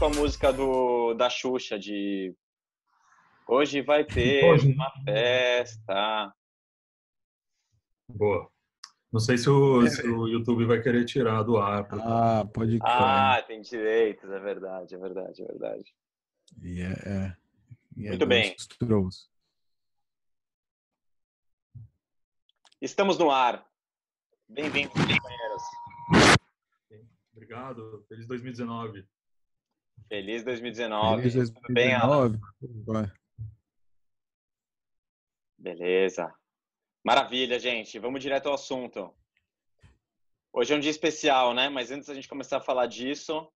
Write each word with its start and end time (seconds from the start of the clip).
com 0.00 0.06
a 0.06 0.08
música 0.08 0.50
do, 0.50 1.12
da 1.12 1.28
Xuxa, 1.28 1.78
de 1.78 2.34
Hoje 3.46 3.82
vai 3.82 4.02
ter 4.02 4.46
Hoje. 4.46 4.72
uma 4.72 4.90
festa. 5.04 6.34
Boa. 8.08 8.50
Não 9.12 9.20
sei 9.20 9.36
se 9.36 9.50
o, 9.50 9.84
é. 9.84 9.90
se 9.90 10.08
o, 10.08 10.26
YouTube 10.26 10.64
vai 10.64 10.80
querer 10.80 11.04
tirar 11.04 11.42
do 11.42 11.58
ar. 11.58 11.86
Ah, 11.92 12.46
pode 12.46 12.78
crer. 12.78 12.90
Ah, 12.90 13.44
tem 13.46 13.60
direitos, 13.60 14.30
é 14.30 14.38
verdade, 14.38 14.94
é 14.94 14.98
verdade, 14.98 15.42
é 15.42 15.46
verdade. 15.46 15.94
Yeah, 16.62 16.98
é, 17.04 17.10
yeah 17.10 17.36
é 17.98 18.08
Muito 18.08 18.26
bem. 18.26 18.56
Estamos 22.80 23.18
no 23.18 23.30
ar. 23.30 23.66
Bem-vindos, 24.48 24.94
companheiros. 24.94 25.62
Obrigado. 27.34 28.02
Feliz 28.08 28.26
2019. 28.26 29.06
Feliz 30.10 30.42
2019. 30.42 31.22
Feliz 31.22 31.34
2019. 31.34 31.60
Tudo 31.60 31.72
bem, 31.72 31.94
Alan? 31.94 32.36
Beleza. 35.56 36.34
Maravilha, 37.04 37.60
gente. 37.60 37.96
Vamos 38.00 38.20
direto 38.20 38.48
ao 38.48 38.54
assunto. 38.54 39.14
Hoje 40.52 40.74
é 40.74 40.76
um 40.76 40.80
dia 40.80 40.90
especial, 40.90 41.54
né? 41.54 41.68
Mas 41.68 41.92
antes 41.92 42.08
da 42.08 42.14
gente 42.14 42.28
começar 42.28 42.56
a 42.56 42.60
falar 42.60 42.86
disso. 42.86 43.48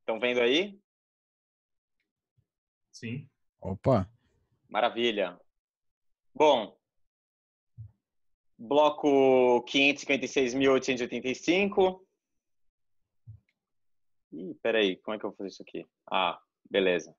Estão 0.00 0.20
vendo 0.20 0.42
aí? 0.42 0.78
Sim. 2.90 3.26
Opa! 3.58 4.06
Maravilha. 4.68 5.40
Bom, 6.34 6.78
bloco 8.58 9.64
556.885. 9.64 12.04
Ih, 14.32 14.54
peraí, 14.62 14.96
como 14.96 15.14
é 15.14 15.18
que 15.18 15.24
eu 15.24 15.30
vou 15.30 15.36
fazer 15.36 15.50
isso 15.50 15.62
aqui? 15.62 15.86
Ah, 16.10 16.40
beleza 16.70 17.14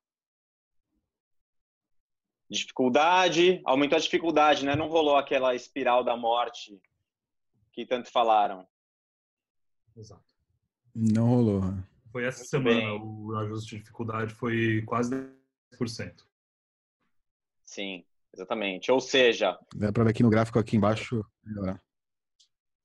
dificuldade, 2.53 3.61
aumentou 3.65 3.97
a 3.97 4.01
dificuldade, 4.01 4.65
né? 4.65 4.75
Não 4.75 4.87
rolou 4.87 5.17
aquela 5.17 5.55
espiral 5.55 6.03
da 6.03 6.15
morte 6.15 6.79
que 7.71 7.85
tanto 7.85 8.11
falaram. 8.11 8.65
Exato. 9.95 10.23
Não 10.93 11.27
rolou. 11.27 11.61
Foi 12.11 12.25
essa 12.25 12.39
Muito 12.39 12.49
semana, 12.49 12.99
bem. 12.99 13.01
o 13.01 13.35
ajuste 13.37 13.71
de 13.71 13.81
dificuldade 13.81 14.33
foi 14.33 14.83
quase 14.83 15.11
10%. 15.73 16.23
Sim, 17.65 18.05
exatamente. 18.31 18.91
Ou 18.91 18.99
seja... 18.99 19.57
Dá 19.75 19.91
para 19.91 20.03
ver 20.03 20.11
aqui 20.11 20.21
no 20.21 20.29
gráfico 20.29 20.59
aqui 20.59 20.77
embaixo. 20.77 21.25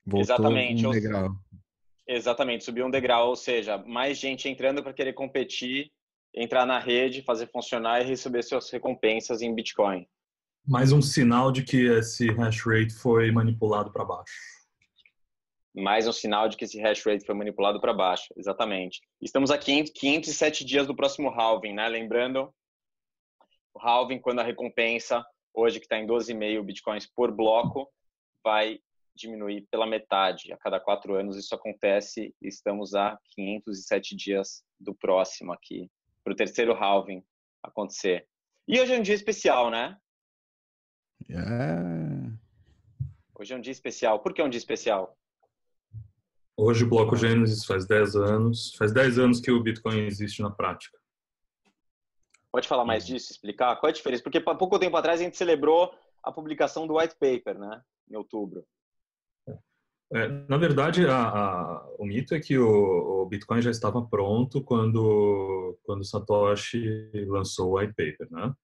Voltou 0.06 0.20
exatamente. 0.20 0.86
Um 0.86 0.90
degrau. 0.90 1.30
Exatamente, 2.08 2.64
subiu 2.64 2.86
um 2.86 2.90
degrau. 2.90 3.28
Ou 3.28 3.36
seja, 3.36 3.76
mais 3.78 4.18
gente 4.18 4.48
entrando 4.48 4.82
para 4.82 4.94
querer 4.94 5.12
competir 5.12 5.92
entrar 6.34 6.64
na 6.64 6.78
rede, 6.78 7.22
fazer 7.22 7.46
funcionar 7.48 8.00
e 8.00 8.08
receber 8.08 8.42
suas 8.42 8.70
recompensas 8.70 9.42
em 9.42 9.54
Bitcoin. 9.54 10.06
Mais 10.66 10.92
um 10.92 11.02
sinal 11.02 11.50
de 11.50 11.62
que 11.62 11.86
esse 11.86 12.30
hash 12.32 12.64
rate 12.64 12.94
foi 12.94 13.30
manipulado 13.30 13.92
para 13.92 14.04
baixo. 14.04 14.32
Mais 15.74 16.06
um 16.06 16.12
sinal 16.12 16.48
de 16.48 16.56
que 16.56 16.64
esse 16.64 16.80
hash 16.80 17.04
rate 17.04 17.24
foi 17.24 17.34
manipulado 17.34 17.80
para 17.80 17.92
baixo, 17.92 18.26
exatamente. 18.36 19.00
Estamos 19.20 19.50
aqui 19.50 19.72
em 19.72 19.84
507 19.84 20.64
dias 20.64 20.86
do 20.86 20.94
próximo 20.94 21.30
halving, 21.30 21.72
né? 21.72 21.88
Lembrando, 21.88 22.52
o 23.74 23.80
halving, 23.80 24.18
quando 24.18 24.40
a 24.40 24.42
recompensa, 24.42 25.24
hoje 25.54 25.78
que 25.78 25.86
está 25.86 25.98
em 25.98 26.06
12,5 26.06 26.62
bitcoins 26.62 27.06
por 27.06 27.30
bloco, 27.30 27.88
vai 28.44 28.80
diminuir 29.18 29.66
pela 29.70 29.86
metade. 29.86 30.52
A 30.52 30.56
cada 30.56 30.78
quatro 30.78 31.14
anos 31.14 31.36
isso 31.36 31.54
acontece. 31.54 32.34
Estamos 32.40 32.94
a 32.94 33.18
507 33.34 34.16
dias 34.16 34.62
do 34.78 34.94
próximo 34.94 35.52
aqui 35.52 35.90
para 36.22 36.32
o 36.32 36.36
terceiro 36.36 36.72
halving 36.72 37.22
acontecer. 37.62 38.26
E 38.66 38.80
hoje 38.80 38.94
é 38.94 38.98
um 38.98 39.02
dia 39.02 39.14
especial, 39.14 39.70
né? 39.70 39.96
É. 41.30 41.34
Hoje 43.34 43.54
é 43.54 43.56
um 43.56 43.60
dia 43.60 43.72
especial. 43.72 44.20
Por 44.20 44.32
que 44.32 44.40
é 44.40 44.44
um 44.44 44.50
dia 44.50 44.58
especial? 44.58 45.16
Hoje 46.56 46.84
o 46.84 46.88
Bloco 46.88 47.16
Gênesis 47.16 47.64
faz 47.64 47.86
10 47.86 48.16
anos. 48.16 48.74
Faz 48.76 48.92
10 48.92 49.18
anos 49.18 49.40
que 49.40 49.50
o 49.50 49.62
Bitcoin 49.62 50.06
existe 50.06 50.42
na 50.42 50.50
prática. 50.50 50.98
Pode 52.50 52.66
falar 52.66 52.84
mais 52.84 53.06
disso, 53.06 53.30
explicar? 53.30 53.76
Qual 53.76 53.88
é 53.88 53.92
a 53.92 53.94
diferença? 53.94 54.22
Porque 54.22 54.38
há 54.38 54.54
pouco 54.54 54.78
tempo 54.78 54.96
atrás 54.96 55.20
a 55.20 55.24
gente 55.24 55.36
celebrou 55.36 55.94
a 56.22 56.32
publicação 56.32 56.86
do 56.86 56.98
white 56.98 57.14
paper, 57.14 57.58
né? 57.58 57.80
Em 58.10 58.16
outubro. 58.16 58.66
É, 60.10 60.26
na 60.48 60.56
verdade, 60.56 61.06
a, 61.06 61.28
a, 61.28 61.86
o 61.98 62.06
mito 62.06 62.34
é 62.34 62.40
que 62.40 62.58
o, 62.58 63.22
o, 63.22 63.26
Bitcoin 63.26 63.60
já 63.60 63.70
estava 63.70 64.02
pronto 64.02 64.62
quando 64.62 65.78
quando 65.82 66.04
Satoshi 66.04 67.10
lançou 67.26 67.72
o 67.72 67.78
white 67.78 67.92
paper, 67.94 68.26
né? 68.30 68.54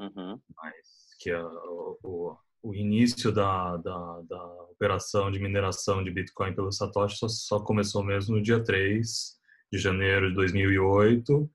Uhum. 0.00 0.40
Mas 0.56 1.14
que 1.20 1.30
a, 1.30 1.46
o, 1.46 2.36
o, 2.62 2.74
início 2.74 3.30
da, 3.30 3.76
da, 3.76 4.22
da, 4.28 4.62
operação 4.72 5.30
de 5.30 5.38
mineração 5.38 6.02
de 6.02 6.10
Bitcoin 6.10 6.54
pelo 6.54 6.72
Satoshi 6.72 7.18
só, 7.18 7.28
só, 7.28 7.60
começou 7.60 8.02
mesmo 8.02 8.36
no 8.36 8.42
dia 8.42 8.62
3 8.62 9.38
de 9.72 9.78
janeiro 9.78 10.30
de 10.30 10.34
2008, 10.34 11.48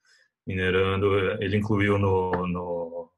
minerando, 0.47 1.13
ele 1.43 1.57
incluiu 1.57 1.97
no, 1.97 2.47
no, 2.47 3.11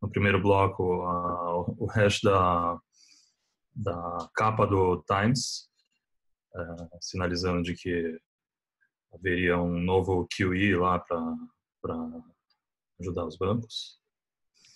no 0.00 0.08
primeiro 0.08 0.40
bloco 0.40 0.84
o 0.84 1.86
hash 1.86 2.20
da 2.22 2.78
da 3.74 4.28
capa 4.34 4.66
do 4.66 5.02
Times, 5.02 5.68
uh, 6.54 6.88
sinalizando 7.00 7.62
de 7.62 7.74
que 7.74 8.18
haveria 9.12 9.58
um 9.58 9.78
novo 9.80 10.26
QE 10.28 10.76
lá 10.76 10.98
para 10.98 12.20
ajudar 13.00 13.26
os 13.26 13.36
bancos. 13.36 14.00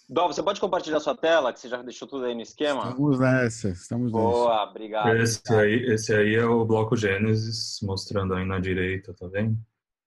Dó, 0.09 0.29
você 0.29 0.41
pode 0.43 0.61
compartilhar 0.61 1.01
sua 1.01 1.17
tela, 1.17 1.53
que 1.53 1.59
você 1.59 1.69
já 1.69 1.83
deixou 1.83 2.06
tudo 2.06 2.27
aí 2.27 2.35
no 2.35 2.41
esquema? 2.41 2.91
Estamos 2.91 3.19
nessa, 3.19 3.69
estamos 3.71 4.12
Boa, 4.12 4.51
nessa. 4.51 4.71
obrigado. 4.71 5.17
Esse 5.17 5.53
aí, 5.53 5.75
esse 5.93 6.15
aí 6.15 6.35
é 6.37 6.45
o 6.45 6.65
bloco 6.65 6.97
Gênesis, 6.97 7.81
mostrando 7.83 8.35
aí 8.35 8.45
na 8.45 8.61
direita, 8.61 9.12
tá 9.15 9.27
vendo? 9.27 9.59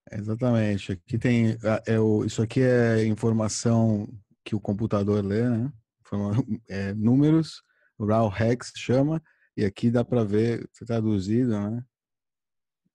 Exatamente. 0.10 0.94
Aqui 0.94 1.18
tem, 1.18 1.58
é 1.86 2.00
o, 2.00 2.24
isso 2.24 2.42
aqui 2.42 2.62
é 2.62 3.06
informação 3.06 4.08
que 4.44 4.56
o 4.56 4.60
computador 4.60 5.24
lê, 5.24 5.48
né? 5.48 5.72
É, 6.68 6.94
números 6.96 7.62
Raw 8.06 8.32
Hex 8.34 8.72
chama, 8.76 9.22
e 9.56 9.66
aqui 9.66 9.92
dá 9.92 10.06
para 10.06 10.24
ver, 10.24 10.70
traduzido, 10.86 11.52
né? 11.52 11.84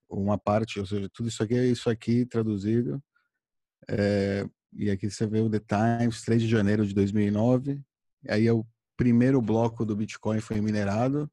Uma 0.09 0.38
parte, 0.38 0.81
ou 0.81 0.87
seja, 0.87 1.09
tudo 1.12 1.28
isso 1.28 1.42
aqui 1.42 1.54
é 1.54 1.66
isso 1.66 1.91
aqui 1.91 2.25
traduzido. 2.25 3.03
É, 3.88 4.47
e 4.72 4.91
aqui 4.91 5.10
você 5.10 5.26
vê 5.26 5.41
o 5.41 5.50
The 5.50 5.60
Times, 5.60 6.22
3 6.22 6.42
de 6.42 6.48
janeiro 6.48 6.87
de 6.87 6.94
2009. 6.94 7.81
Aí 8.28 8.47
é 8.47 8.53
o 8.53 8.66
primeiro 8.97 9.41
bloco 9.42 9.84
do 9.84 9.97
Bitcoin 9.97 10.41
foi 10.41 10.60
minerado. 10.60 11.31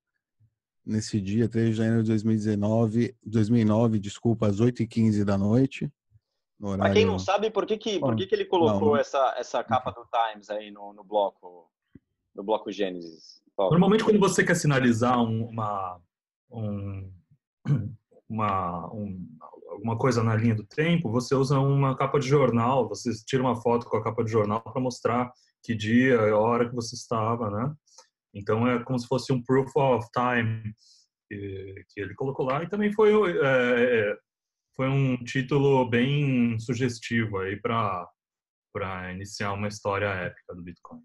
Nesse 0.83 1.21
dia, 1.21 1.47
3 1.47 1.69
de 1.69 1.75
janeiro 1.75 2.01
de 2.01 2.09
2019, 2.09 3.15
2009, 3.23 3.99
desculpa, 3.99 4.47
às 4.47 4.59
8h15 4.59 5.23
da 5.23 5.37
noite. 5.37 5.91
Horário... 6.59 6.83
Para 6.83 6.93
quem 6.93 7.05
não 7.05 7.19
sabe, 7.19 7.49
por 7.49 7.65
que, 7.65 7.77
que, 7.77 7.99
por 7.99 8.15
que, 8.15 8.25
que 8.25 8.35
ele 8.35 8.45
colocou 8.45 8.79
não, 8.79 8.87
não... 8.87 8.97
essa, 8.97 9.35
essa 9.37 9.63
capa 9.63 9.91
do 9.91 10.05
Times 10.05 10.49
aí 10.49 10.71
no, 10.71 10.93
no 10.93 11.03
bloco, 11.03 11.71
no 12.35 12.43
bloco 12.43 12.71
Gênesis? 12.71 13.40
Normalmente, 13.69 14.03
quando 14.03 14.19
você 14.19 14.43
quer 14.43 14.55
sinalizar 14.55 15.21
uma, 15.21 15.99
um, 16.49 17.11
uma, 18.27 18.93
um, 18.93 19.27
alguma 19.69 19.97
coisa 19.97 20.23
na 20.23 20.35
linha 20.35 20.55
do 20.55 20.65
tempo, 20.65 21.11
você 21.11 21.35
usa 21.35 21.59
uma 21.59 21.95
capa 21.95 22.19
de 22.19 22.27
jornal, 22.27 22.87
você 22.87 23.11
tira 23.25 23.43
uma 23.43 23.55
foto 23.61 23.87
com 23.87 23.97
a 23.97 24.03
capa 24.03 24.23
de 24.23 24.31
jornal 24.31 24.61
para 24.61 24.81
mostrar 24.81 25.31
que 25.63 25.75
dia 25.75 26.15
e 26.15 26.31
hora 26.31 26.67
que 26.67 26.75
você 26.75 26.95
estava, 26.95 27.49
né? 27.49 27.73
Então, 28.33 28.67
é 28.67 28.83
como 28.83 28.97
se 28.97 29.07
fosse 29.07 29.31
um 29.33 29.43
proof 29.43 29.75
of 29.75 30.07
time 30.13 30.73
que, 31.29 31.85
que 31.89 32.01
ele 32.01 32.15
colocou 32.15 32.45
lá. 32.45 32.63
E 32.63 32.69
também 32.69 32.91
foi, 32.93 33.11
é, 33.37 34.09
é 34.11 34.17
foi 34.75 34.87
um 34.87 35.17
título 35.23 35.87
bem 35.89 36.57
sugestivo 36.59 37.39
aí 37.39 37.59
para 37.59 39.13
iniciar 39.13 39.53
uma 39.53 39.67
história 39.67 40.07
épica 40.07 40.55
do 40.55 40.63
Bitcoin. 40.63 41.01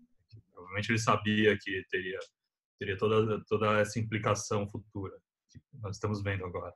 Provavelmente 0.53 0.91
ele 0.93 0.99
sabia 0.99 1.59
que 1.61 1.83
teria 1.91 2.19
teria 2.79 2.97
toda, 2.97 3.43
toda 3.45 3.81
essa 3.81 3.99
implicação 3.99 4.69
futura 4.69 5.17
que 5.51 5.61
nós 5.81 5.97
estamos 5.97 6.23
vendo 6.23 6.45
agora. 6.45 6.75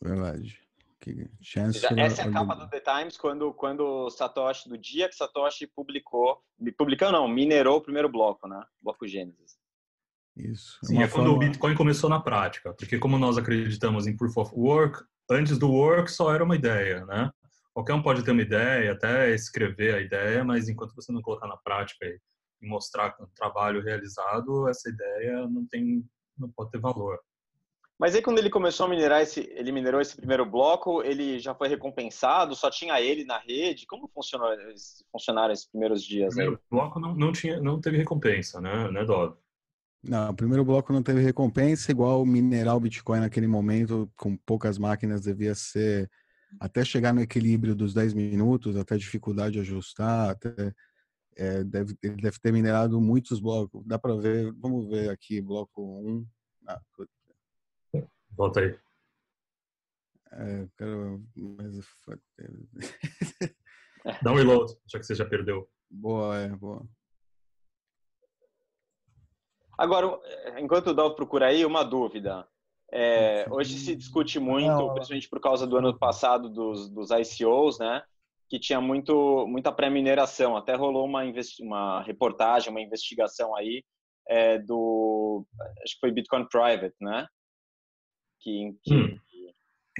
Verdade. 0.00 0.60
Que 1.00 1.30
chance 1.42 1.84
essa 1.98 2.22
é 2.22 2.28
a 2.28 2.32
capa 2.32 2.54
do 2.54 2.68
The 2.68 2.80
Times 2.80 3.18
quando 3.18 3.52
quando 3.52 4.08
Satoshi 4.08 4.70
do 4.70 4.78
dia 4.78 5.06
que 5.06 5.14
Satoshi 5.14 5.66
publicou, 5.66 6.42
publicou 6.78 7.12
não, 7.12 7.28
minerou 7.28 7.76
o 7.76 7.80
primeiro 7.82 8.08
bloco, 8.08 8.48
né? 8.48 8.64
Bloco 8.80 9.06
Gênesis. 9.06 9.58
Isso. 10.34 10.78
Sim, 10.82 11.02
é 11.02 11.08
quando 11.08 11.30
o 11.30 11.38
Bitcoin 11.38 11.74
começou 11.74 12.08
na 12.08 12.20
prática, 12.20 12.72
porque 12.72 12.98
como 12.98 13.18
nós 13.18 13.36
acreditamos 13.36 14.06
em 14.06 14.16
proof 14.16 14.36
of 14.38 14.52
work, 14.54 15.04
antes 15.30 15.58
do 15.58 15.70
work 15.70 16.10
só 16.10 16.34
era 16.34 16.42
uma 16.42 16.56
ideia, 16.56 17.04
né? 17.04 17.30
Qualquer 17.74 17.92
um 17.92 18.02
pode 18.02 18.24
ter 18.24 18.30
uma 18.30 18.42
ideia, 18.42 18.92
até 18.92 19.34
escrever 19.34 19.94
a 19.94 20.00
ideia, 20.00 20.42
mas 20.42 20.68
enquanto 20.68 20.94
você 20.94 21.12
não 21.12 21.20
colocar 21.20 21.46
na 21.46 21.56
prática 21.56 22.06
e 22.06 22.18
mostrar 22.64 23.12
com 23.12 23.24
um 23.24 23.34
trabalho 23.34 23.82
realizado, 23.82 24.68
essa 24.68 24.88
ideia 24.88 25.46
não 25.48 25.66
tem, 25.66 26.04
não 26.38 26.50
pode 26.50 26.70
ter 26.70 26.80
valor. 26.80 27.18
Mas 27.98 28.14
aí 28.14 28.22
quando 28.22 28.38
ele 28.38 28.50
começou 28.50 28.86
a 28.86 28.88
minerar 28.88 29.22
esse, 29.22 29.40
ele 29.54 29.70
minerou 29.70 30.00
esse 30.00 30.16
primeiro 30.16 30.44
bloco, 30.44 31.02
ele 31.02 31.38
já 31.38 31.54
foi 31.54 31.68
recompensado? 31.68 32.56
Só 32.56 32.68
tinha 32.68 33.00
ele 33.00 33.24
na 33.24 33.38
rede? 33.38 33.86
Como 33.86 34.08
funcionou, 34.08 34.48
funcionaram 35.12 35.52
esses 35.52 35.66
primeiros 35.66 36.02
dias? 36.02 36.32
O 36.32 36.36
primeiro 36.36 36.60
bloco 36.70 36.98
não, 36.98 37.14
não, 37.14 37.32
tinha, 37.32 37.60
não 37.60 37.80
teve 37.80 37.96
recompensa, 37.96 38.60
né, 38.60 38.90
né 38.90 39.04
Dov? 39.04 39.36
Não, 40.02 40.30
o 40.30 40.34
primeiro 40.34 40.64
bloco 40.64 40.92
não 40.92 41.02
teve 41.02 41.20
recompensa, 41.20 41.90
igual 41.90 42.26
minerar 42.26 42.76
o 42.76 42.80
Bitcoin 42.80 43.20
naquele 43.20 43.46
momento, 43.46 44.10
com 44.16 44.36
poucas 44.36 44.76
máquinas, 44.76 45.22
devia 45.22 45.54
ser 45.54 46.10
até 46.60 46.84
chegar 46.84 47.14
no 47.14 47.22
equilíbrio 47.22 47.74
dos 47.74 47.94
10 47.94 48.12
minutos, 48.12 48.76
até 48.76 48.96
dificuldade 48.96 49.54
de 49.54 49.60
ajustar, 49.60 50.30
até, 50.30 50.74
é, 51.36 51.64
deve, 51.64 51.96
ele 52.02 52.16
deve 52.16 52.38
ter 52.38 52.52
minerado 52.52 53.00
muitos 53.00 53.40
blocos. 53.40 53.84
Dá 53.86 53.98
para 53.98 54.14
ver, 54.16 54.52
vamos 54.52 54.88
ver 54.88 55.10
aqui, 55.10 55.40
bloco 55.40 55.82
1. 55.82 56.26
Ah, 56.66 56.80
Volta 58.36 58.60
aí. 58.60 58.78
É, 60.32 60.68
quero, 60.76 61.22
mas... 61.36 61.78
Dá 64.22 64.32
um 64.32 64.34
reload, 64.34 64.76
já 64.86 64.98
que 64.98 65.06
você 65.06 65.14
já 65.14 65.24
perdeu. 65.24 65.68
Boa, 65.88 66.36
é, 66.36 66.48
boa. 66.48 66.86
Agora, 69.78 70.20
enquanto 70.58 70.88
o 70.88 70.94
Dov 70.94 71.14
procura 71.14 71.46
aí, 71.46 71.64
uma 71.64 71.84
dúvida. 71.84 72.46
É, 72.92 73.46
hoje 73.50 73.78
se 73.78 73.96
discute 73.96 74.38
muito, 74.38 74.92
principalmente 74.92 75.28
por 75.28 75.40
causa 75.40 75.66
do 75.66 75.76
ano 75.76 75.96
passado 75.98 76.48
dos, 76.48 76.88
dos 76.88 77.10
ICOs, 77.10 77.78
né? 77.78 78.02
Que 78.48 78.58
tinha 78.58 78.80
muito, 78.80 79.46
muita 79.46 79.72
pré-mineração. 79.72 80.56
Até 80.56 80.74
rolou 80.74 81.06
uma, 81.06 81.22
uma 81.60 82.02
reportagem, 82.02 82.70
uma 82.70 82.80
investigação 82.80 83.54
aí 83.56 83.82
é, 84.28 84.58
do. 84.58 85.46
Acho 85.82 85.94
que 85.94 86.00
foi 86.00 86.12
Bitcoin 86.12 86.46
Private, 86.48 86.94
né? 87.00 87.26
Que, 88.40 88.74
que... 88.82 88.94
Hum. 88.94 89.18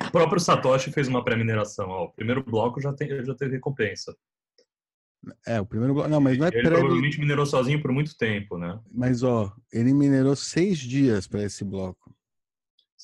O 0.06 0.10
próprio 0.10 0.40
Satoshi 0.40 0.90
fez 0.90 1.06
uma 1.06 1.24
pré-mineração. 1.24 1.88
O 1.88 2.12
primeiro 2.12 2.42
bloco 2.42 2.80
já, 2.80 2.92
tem, 2.92 3.24
já 3.24 3.34
teve 3.34 3.54
recompensa. 3.54 4.14
É, 5.46 5.60
o 5.60 5.66
primeiro 5.66 5.94
bloco. 5.94 6.08
Não, 6.08 6.20
mas 6.20 6.36
não 6.36 6.46
é 6.46 6.48
ele 6.48 6.62
pré... 6.62 6.70
provavelmente 6.70 7.18
minerou 7.18 7.46
sozinho 7.46 7.80
por 7.80 7.92
muito 7.92 8.16
tempo, 8.16 8.58
né? 8.58 8.78
Mas, 8.90 9.22
ó, 9.22 9.54
ele 9.72 9.94
minerou 9.94 10.34
seis 10.34 10.78
dias 10.78 11.26
para 11.26 11.44
esse 11.44 11.64
bloco. 11.64 12.03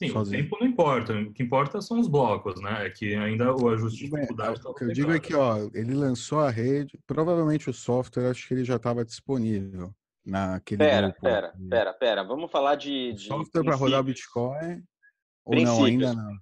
Sim, 0.00 0.08
sozinho. 0.12 0.40
o 0.40 0.42
tempo 0.44 0.56
não 0.58 0.66
importa. 0.66 1.12
O 1.12 1.32
que 1.32 1.42
importa 1.42 1.80
são 1.82 2.00
os 2.00 2.08
blocos, 2.08 2.58
né? 2.62 2.86
É 2.86 2.90
que 2.90 3.14
ainda 3.14 3.54
o 3.54 3.68
ajuste 3.68 3.98
de 3.98 4.10
dificuldade. 4.10 4.58
É, 4.64 4.68
o 4.68 4.72
que 4.72 4.84
eu 4.84 4.92
digo 4.92 5.12
é 5.12 5.20
que, 5.20 5.34
ó, 5.34 5.58
ele 5.74 5.92
lançou 5.92 6.40
a 6.40 6.48
rede. 6.48 6.98
Provavelmente 7.06 7.68
o 7.68 7.74
software, 7.74 8.30
acho 8.30 8.48
que 8.48 8.54
ele 8.54 8.64
já 8.64 8.76
estava 8.76 9.04
disponível 9.04 9.94
naquele. 10.24 10.78
Pera, 10.78 11.08
grupo. 11.08 11.20
pera, 11.20 11.54
pera, 11.68 11.92
pera. 11.92 12.24
Vamos 12.24 12.50
falar 12.50 12.76
de. 12.76 13.12
de 13.12 13.26
software 13.26 13.62
para 13.62 13.74
rodar 13.74 14.00
o 14.00 14.04
Bitcoin? 14.04 14.82
Ou 15.44 15.60
não, 15.60 15.84
ainda 15.84 16.14
não? 16.14 16.32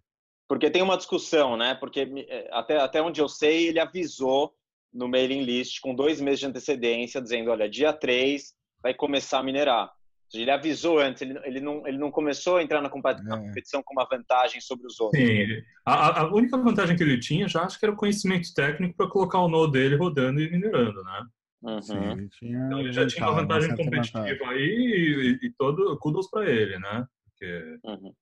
Porque 0.46 0.70
tem 0.70 0.80
uma 0.80 0.96
discussão, 0.96 1.56
né? 1.56 1.74
Porque 1.74 2.26
eh, 2.28 2.48
até, 2.52 2.78
até 2.78 3.02
onde 3.02 3.20
eu 3.20 3.28
sei, 3.28 3.66
ele 3.66 3.80
avisou 3.80 4.54
no 4.92 5.08
mailing 5.08 5.42
list 5.42 5.80
com 5.80 5.94
dois 5.94 6.20
meses 6.20 6.38
de 6.38 6.46
antecedência, 6.46 7.20
dizendo: 7.20 7.50
olha, 7.50 7.68
dia 7.68 7.92
3 7.92 8.54
vai 8.80 8.94
começar 8.94 9.40
a 9.40 9.42
minerar. 9.42 9.97
Ele 10.34 10.50
avisou 10.50 10.98
antes, 10.98 11.22
ele, 11.22 11.38
ele, 11.44 11.60
não, 11.60 11.86
ele 11.86 11.96
não 11.96 12.10
começou 12.10 12.58
a 12.58 12.62
entrar 12.62 12.82
na 12.82 12.90
competição 12.90 13.80
é. 13.80 13.82
com 13.82 13.94
uma 13.94 14.06
vantagem 14.06 14.60
sobre 14.60 14.86
os 14.86 15.00
outros. 15.00 15.22
Sim, 15.22 15.62
a, 15.86 16.20
a, 16.20 16.34
única 16.34 16.56
vantagem 16.58 16.96
que 16.96 17.02
ele 17.02 17.18
tinha 17.18 17.48
já 17.48 17.62
acho 17.62 17.78
que 17.78 17.84
era 17.84 17.94
o 17.94 17.96
conhecimento 17.96 18.52
técnico 18.52 18.94
para 18.96 19.08
colocar 19.08 19.40
o 19.40 19.48
nó 19.48 19.66
dele 19.66 19.96
rodando 19.96 20.40
e 20.40 20.50
minerando, 20.50 21.02
né? 21.02 21.26
Uhum. 21.62 21.82
Sim, 21.82 22.10
ele 22.12 22.28
tinha, 22.28 22.66
então 22.66 22.80
ele 22.80 22.92
já 22.92 23.06
tinha 23.06 23.26
uma 23.26 23.40
vantagem 23.40 23.70
competitiva 23.74 24.22
vantagem. 24.22 24.48
aí 24.48 25.38
e, 25.42 25.46
e, 25.46 25.50
todo 25.52 25.98
kudos 25.98 26.30
para 26.30 26.48
ele, 26.48 26.78
né? 26.78 27.06
Porque 27.24 27.78
uhum. 27.84 28.14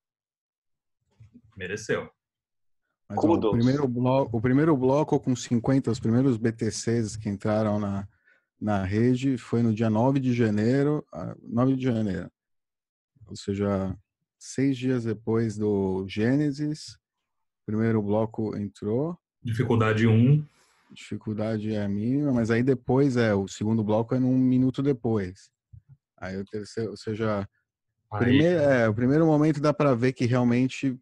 mereceu. 1.57 2.09
Mas, 3.09 3.19
ó, 3.19 3.33
o, 3.33 3.51
primeiro 3.51 3.87
bloco, 3.87 4.37
o 4.37 4.41
primeiro 4.41 4.77
bloco 4.77 5.21
com 5.21 5.35
50, 5.35 5.91
os 5.91 6.01
primeiros 6.01 6.37
BTCs 6.37 7.17
que 7.17 7.29
entraram 7.29 7.79
na, 7.79 8.09
na 8.61 8.83
rede 8.85 9.37
foi 9.37 9.63
no 9.63 9.75
dia 9.75 9.91
9 9.91 10.19
de 10.19 10.33
janeiro, 10.33 11.05
9 11.43 11.77
de 11.77 11.83
janeiro. 11.83 12.31
Ou 13.27 13.37
seja, 13.37 13.97
seis 14.39 14.77
dias 14.77 15.05
depois 15.05 15.57
do 15.57 16.07
Gênesis, 16.09 16.95
o 17.63 17.67
primeiro 17.67 18.01
bloco 18.03 18.57
entrou. 18.57 19.19
Dificuldade 19.43 20.07
1. 20.07 20.45
Dificuldade 20.93 21.75
é 21.75 21.87
mínima, 21.89 22.33
mas 22.33 22.51
aí 22.51 22.63
depois 22.63 23.17
é, 23.17 23.35
o 23.35 23.49
segundo 23.49 23.83
bloco 23.83 24.15
é 24.15 24.19
num 24.19 24.39
minuto 24.39 24.83
depois. 24.83 25.51
Aí 26.17 26.37
o 26.37 26.45
terceiro, 26.45 26.91
ou 26.91 26.97
seja, 26.97 27.47
aí. 28.11 28.25
Primeiro, 28.25 28.61
é, 28.61 28.89
o 28.89 28.95
primeiro 28.95 29.27
momento 29.27 29.61
dá 29.61 29.75
para 29.75 29.95
ver 29.95 30.13
que 30.13 30.25
realmente 30.25 30.99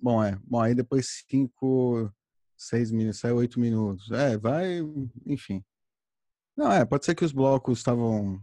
Bom, 0.00 0.22
é. 0.22 0.38
Bom, 0.44 0.60
aí 0.60 0.74
depois 0.74 1.24
cinco, 1.28 2.12
seis 2.56 2.92
minutos, 2.92 3.20
sai 3.20 3.32
oito 3.32 3.58
minutos. 3.58 4.10
É, 4.10 4.36
vai, 4.36 4.78
enfim. 5.24 5.64
Não, 6.56 6.72
é, 6.72 6.84
pode 6.84 7.04
ser 7.04 7.14
que 7.14 7.24
os 7.24 7.32
blocos 7.32 7.78
estavam 7.78 8.40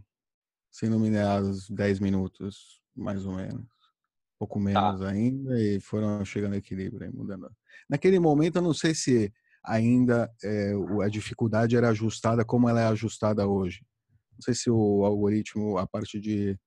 sendo 0.70 0.98
minerados 0.98 1.68
dez 1.68 1.98
minutos, 1.98 2.80
mais 2.94 3.26
ou 3.26 3.34
menos. 3.34 3.62
Um 3.62 4.38
pouco 4.38 4.58
tá. 4.58 4.64
menos 4.64 5.00
tá. 5.00 5.08
ainda, 5.08 5.60
e 5.60 5.80
foram 5.80 6.24
chegando 6.24 6.52
ao 6.52 6.58
equilíbrio, 6.58 7.06
aí, 7.06 7.12
mudando. 7.12 7.50
Naquele 7.88 8.18
momento, 8.18 8.56
eu 8.56 8.62
não 8.62 8.74
sei 8.74 8.94
se 8.94 9.32
ainda 9.64 10.30
é, 10.42 10.72
a 11.02 11.08
dificuldade 11.08 11.76
era 11.76 11.88
ajustada 11.88 12.44
como 12.44 12.68
ela 12.68 12.80
é 12.80 12.86
ajustada 12.86 13.46
hoje. 13.46 13.84
Não 14.32 14.40
sei 14.40 14.54
se 14.54 14.70
o 14.70 15.04
algoritmo, 15.04 15.78
a 15.78 15.86
parte 15.86 16.20
de 16.20 16.58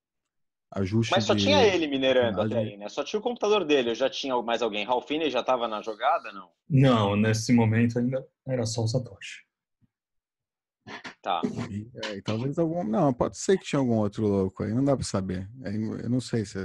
ajuste. 0.73 1.11
Mas 1.11 1.25
só 1.25 1.33
de... 1.33 1.43
tinha 1.43 1.63
ele 1.65 1.87
minerando 1.87 2.41
até 2.41 2.57
aí, 2.57 2.77
né? 2.77 2.89
Só 2.89 3.03
tinha 3.03 3.19
o 3.19 3.23
computador 3.23 3.65
dele. 3.65 3.91
Eu 3.91 3.95
já 3.95 4.09
tinha 4.09 4.41
mais 4.41 4.61
alguém. 4.61 4.85
Ralphine 4.85 5.29
já 5.29 5.41
estava 5.41 5.67
na 5.67 5.81
jogada, 5.81 6.31
não? 6.31 6.49
Não, 6.69 7.15
nesse 7.15 7.53
momento 7.53 7.99
ainda 7.99 8.25
era 8.47 8.65
só 8.65 8.83
o 8.83 8.87
Satoshi. 8.87 9.46
Tá. 11.21 11.41
E, 11.69 11.89
é, 12.05 12.17
e 12.17 12.21
talvez 12.21 12.57
algum. 12.57 12.83
Não, 12.83 13.13
pode 13.13 13.37
ser 13.37 13.57
que 13.57 13.65
tinha 13.65 13.79
algum 13.79 13.97
outro 13.97 14.25
louco 14.25 14.63
aí. 14.63 14.73
Não 14.73 14.83
dá 14.83 14.95
para 14.95 15.05
saber. 15.05 15.49
É, 15.63 15.75
eu 15.75 16.09
não 16.09 16.21
sei 16.21 16.45
se. 16.45 16.57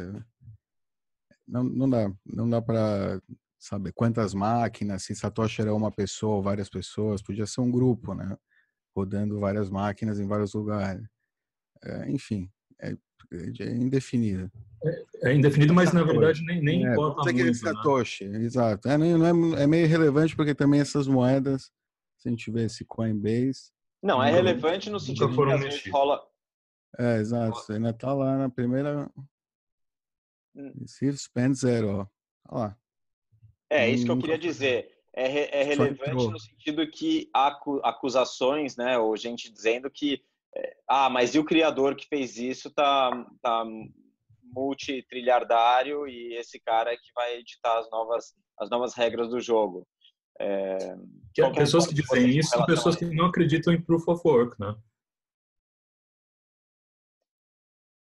Não, 1.47 1.65
não 1.65 1.91
dá. 1.91 2.13
Não 2.25 2.49
dá 2.49 2.63
para 2.63 3.21
saber 3.59 3.93
quantas 3.93 4.35
máquinas. 4.35 5.05
Se 5.05 5.15
Satoshi 5.15 5.63
era 5.63 5.75
uma 5.75 5.91
pessoa 5.91 6.37
ou 6.37 6.43
várias 6.43 6.69
pessoas, 6.69 7.23
podia 7.23 7.47
ser 7.47 7.61
um 7.61 7.71
grupo, 7.71 8.15
né? 8.15 8.37
Rodando 8.95 9.41
várias 9.41 9.71
máquinas 9.71 10.21
em 10.21 10.27
vários 10.27 10.53
lugares. 10.55 11.05
É, 11.85 12.11
enfim, 12.11 12.49
é, 12.81 12.97
é 13.61 13.71
indefinido. 13.71 14.51
É, 14.85 15.31
é 15.31 15.35
indefinido, 15.35 15.75
mas 15.75 15.93
na 15.93 16.03
verdade 16.05 16.45
nem, 16.45 16.63
nem 16.63 16.87
é, 16.87 16.93
importa 16.93 17.23
muito. 17.23 17.37
Que 17.37 17.51
é 17.51 17.55
Satoshi, 17.55 18.29
né? 18.29 18.43
exato. 18.43 18.89
É, 18.89 18.97
não 18.99 19.57
é, 19.57 19.63
é 19.63 19.67
meio 19.67 19.89
relevante 19.89 20.37
porque 20.37 20.55
também 20.55 20.81
essas 20.81 21.09
moedas, 21.09 21.71
se 22.19 22.29
a 22.29 22.31
gente 22.31 22.51
vê 22.51 22.65
esse 22.65 22.85
Coinbase... 22.85 23.72
Não, 24.03 24.23
é 24.23 24.31
relevante 24.31 24.91
no 24.91 24.99
sentido 24.99 25.29
de 25.29 25.37
que 25.37 25.53
às 25.53 25.61
vezes 25.61 25.91
rola... 25.93 26.27
É, 26.99 27.17
exato. 27.17 27.55
Você 27.55 27.75
ainda 27.75 27.93
tá 27.93 28.13
lá 28.13 28.37
na 28.37 28.51
primeira... 28.51 29.11
Hum. 30.55 30.73
Receive, 30.81 31.17
spend 31.17 31.55
zero, 31.55 31.89
ó. 31.89 32.07
Olha 32.49 32.65
lá. 32.65 32.79
É, 33.71 33.89
isso 33.89 34.05
que 34.05 34.11
eu 34.11 34.19
queria 34.19 34.39
dizer. 34.39 34.91
É, 35.15 35.61
é 35.61 35.63
relevante 35.63 36.29
no 36.29 36.39
sentido 36.39 36.87
que 36.91 37.31
há 37.35 37.59
acusações, 37.85 38.77
né, 38.77 38.99
ou 38.99 39.17
gente 39.17 39.51
dizendo 39.51 39.91
que 39.91 40.23
ah, 40.89 41.09
mas 41.09 41.35
e 41.35 41.39
o 41.39 41.45
criador 41.45 41.97
que 41.97 42.07
fez 42.07 42.37
isso 42.37 42.71
tá, 42.71 43.11
tá 43.41 43.65
multitrilhardário 44.43 46.07
e 46.07 46.35
esse 46.35 46.61
cara 46.61 46.93
é 46.93 46.97
que 46.97 47.13
vai 47.15 47.37
editar 47.37 47.79
as 47.79 47.91
novas, 47.91 48.35
as 48.59 48.69
novas 48.69 48.95
regras 48.95 49.31
do 49.31 49.41
jogo. 49.41 49.87
É, 50.41 50.97
que 51.35 51.51
pessoas 51.53 51.87
que 51.87 51.95
dizem 51.95 52.31
isso 52.31 52.51
são 52.51 52.67
pessoas 52.67 52.97
que 52.97 53.05
não 53.05 53.27
acreditam 53.27 53.73
em 53.73 53.81
Proof 53.81 54.09
of 54.09 54.21
Work, 54.25 54.61
né? 54.61 54.75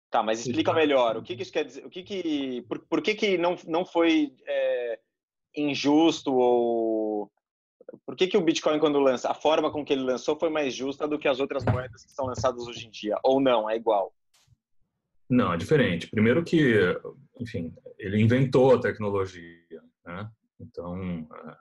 Tá, 0.09 0.23
mas 0.23 0.45
explica 0.45 0.73
melhor. 0.73 1.17
O 1.17 1.23
que, 1.23 1.35
que 1.35 1.43
isso 1.43 1.51
quer 1.51 1.65
dizer? 1.65 1.85
O 1.85 1.89
que 1.89 2.01
que, 2.03 2.61
por, 2.63 2.79
por 2.79 3.01
que, 3.01 3.13
que 3.13 3.37
não, 3.37 3.57
não 3.67 3.85
foi 3.85 4.33
é, 4.47 4.99
injusto 5.55 6.33
ou 6.33 7.31
por 8.05 8.15
que, 8.15 8.27
que 8.27 8.37
o 8.37 8.41
Bitcoin, 8.41 8.79
quando 8.79 8.99
lança, 8.99 9.29
a 9.29 9.33
forma 9.33 9.71
com 9.71 9.83
que 9.83 9.93
ele 9.93 10.03
lançou 10.03 10.37
foi 10.37 10.49
mais 10.49 10.73
justa 10.73 11.07
do 11.07 11.17
que 11.17 11.27
as 11.27 11.39
outras 11.39 11.63
moedas 11.65 12.05
que 12.05 12.11
são 12.11 12.25
lançadas 12.25 12.67
hoje 12.67 12.87
em 12.87 12.89
dia? 12.89 13.17
Ou 13.23 13.39
não, 13.39 13.69
é 13.69 13.75
igual? 13.75 14.13
Não, 15.29 15.53
é 15.53 15.57
diferente. 15.57 16.07
Primeiro 16.07 16.43
que, 16.43 16.79
enfim, 17.39 17.73
ele 17.97 18.21
inventou 18.21 18.75
a 18.75 18.79
tecnologia, 18.79 19.81
né? 20.05 20.29
Então, 20.59 21.27
é, 21.33 21.57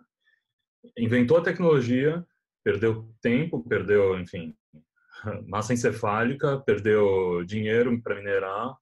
inventou 0.96 1.38
a 1.38 1.42
tecnologia, 1.42 2.24
perdeu 2.64 3.08
tempo, 3.20 3.62
perdeu, 3.68 4.18
enfim, 4.18 4.56
massa 5.46 5.72
encefálica, 5.72 6.60
perdeu 6.60 7.44
dinheiro 7.44 8.00
para 8.02 8.16
minerar, 8.16 8.76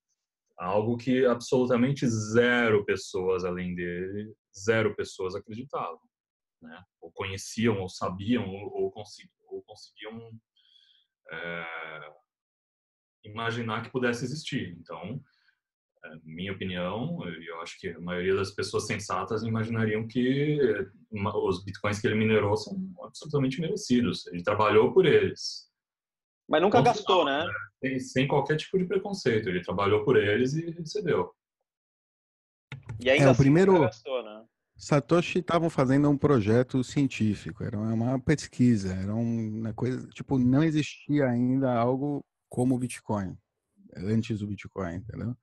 algo 0.56 0.96
que 0.96 1.26
absolutamente 1.26 2.06
zero 2.06 2.84
pessoas 2.84 3.44
além 3.44 3.75
dele, 3.75 4.32
zero 4.56 4.94
pessoas 4.94 5.34
acreditavam 5.34 6.00
né? 6.64 6.82
ou 7.00 7.12
conheciam, 7.12 7.80
ou 7.80 7.88
sabiam, 7.88 8.49
ou, 8.49 8.90
consegui, 8.90 9.30
ou 9.49 9.62
conseguiam 9.62 10.32
é, 11.30 12.12
imaginar 13.25 13.82
que 13.82 13.90
pudesse 13.90 14.25
existir. 14.25 14.76
Então, 14.80 15.20
é, 16.04 16.16
minha 16.25 16.52
opinião, 16.52 17.20
eu 17.28 17.61
acho 17.61 17.78
que 17.78 17.88
a 17.88 18.00
maioria 18.00 18.34
das 18.34 18.50
pessoas 18.50 18.87
sensatas 18.87 19.42
imaginariam 19.42 20.08
que 20.08 20.58
os 21.14 21.64
bitcoins 21.64 22.00
que 22.00 22.06
ele 22.06 22.16
minerou 22.16 22.56
são 22.56 22.78
absolutamente 23.02 23.61
merecidos. 23.61 24.26
Ele 24.26 24.42
trabalhou 24.42 24.92
por 24.92 25.06
eles. 25.06 25.71
Mas 26.49 26.61
nunca 26.61 26.78
Ou 26.78 26.85
gastou, 26.85 27.25
né? 27.25 27.47
Sem, 27.80 27.99
sem, 27.99 28.28
qualquer 28.28 28.56
tipo 28.56 28.78
de 28.78 28.87
preconceito. 28.87 29.49
Ele 29.49 29.62
trabalhou 29.62 30.04
por 30.04 30.16
eles 30.16 30.54
e 30.54 30.71
recebeu. 30.71 31.33
E 33.00 33.09
ainda 33.11 33.25
é, 33.25 33.30
assim, 33.30 33.40
o 33.40 33.42
primeiro 33.42 33.80
gastou, 33.80 34.23
né? 34.23 34.44
Satoshi 34.76 35.38
estavam 35.38 35.71
fazendo 35.71 36.11
um 36.11 36.18
projeto 36.18 36.83
científico, 36.83 37.62
era 37.62 37.78
uma 37.78 38.18
pesquisa, 38.18 38.92
era 38.92 39.14
uma 39.14 39.73
coisa, 39.73 40.06
tipo, 40.09 40.37
não 40.37 40.64
existia 40.64 41.26
ainda 41.26 41.73
algo 41.73 42.25
como 42.49 42.75
o 42.75 42.78
Bitcoin, 42.78 43.38
antes 43.97 44.40
do 44.40 44.49
Bitcoin, 44.49 44.97
entendeu? 44.97 45.37